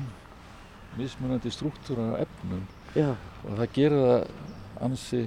[0.97, 2.65] mismunandi struktúrar af efnum.
[2.97, 3.13] Já,
[3.45, 4.27] og það gerir það
[4.87, 5.21] ansi,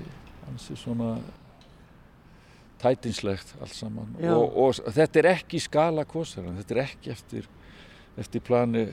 [0.50, 1.14] ansi svona
[2.82, 4.14] tætinslegt allt saman.
[4.32, 7.48] Og, og þetta er ekki skala kosarinn, þetta er ekki eftir,
[8.18, 8.86] eftir plani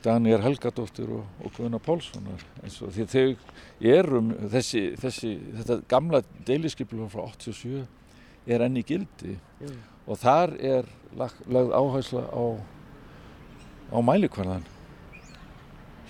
[0.00, 2.44] Daniel Helgadóttir og, og Guðna Pálssonar.
[2.64, 7.84] Eins og því þau erum þessi, þessi, þetta gamla deiliskyplu frá 87
[8.50, 9.36] er enn í gildi.
[9.60, 9.72] Já.
[10.10, 12.44] og þar er lag, lagð áhersla á,
[13.92, 14.64] á mælikvarðan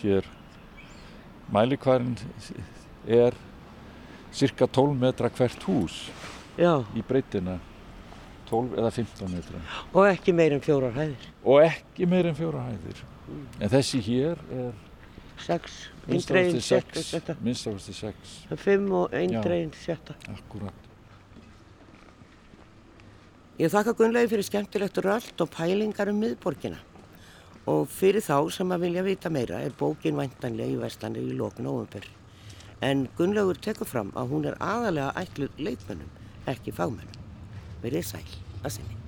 [0.02, 0.26] hér
[1.52, 2.16] mælikvarðin
[3.06, 3.34] er
[4.32, 5.96] cirka 12 metra hvert hús
[6.58, 7.58] já, í breytina.
[8.50, 9.60] 12 eða 15 metra.
[9.94, 11.26] Og ekki meir en fjórar hæðir.
[11.44, 13.02] og ekki meir en fjóra hæðir.
[13.60, 14.72] En þessi hér er
[15.40, 17.36] Sex, minnst eindregin ástu sjötta, 6 sjötta.
[17.40, 20.14] minnst ástu 6 Fimm og eindregin sjötta.
[20.28, 20.74] akkurat.
[23.60, 26.78] Ég þakka Gunnlegi fyrir skemmtilegt rölt og pælingar um miðborgina.
[27.70, 31.68] Og fyrir þá sem að vilja vita meira er bókin væntanlega í Vestlandi í lókn
[31.70, 32.06] óumbur.
[32.82, 36.14] En Gunnlaugur tekur fram að hún er aðalega ætluð leitmönnum,
[36.50, 37.28] ekki fagmönnum.
[37.84, 38.24] Verið sæl
[38.64, 38.99] að sinni.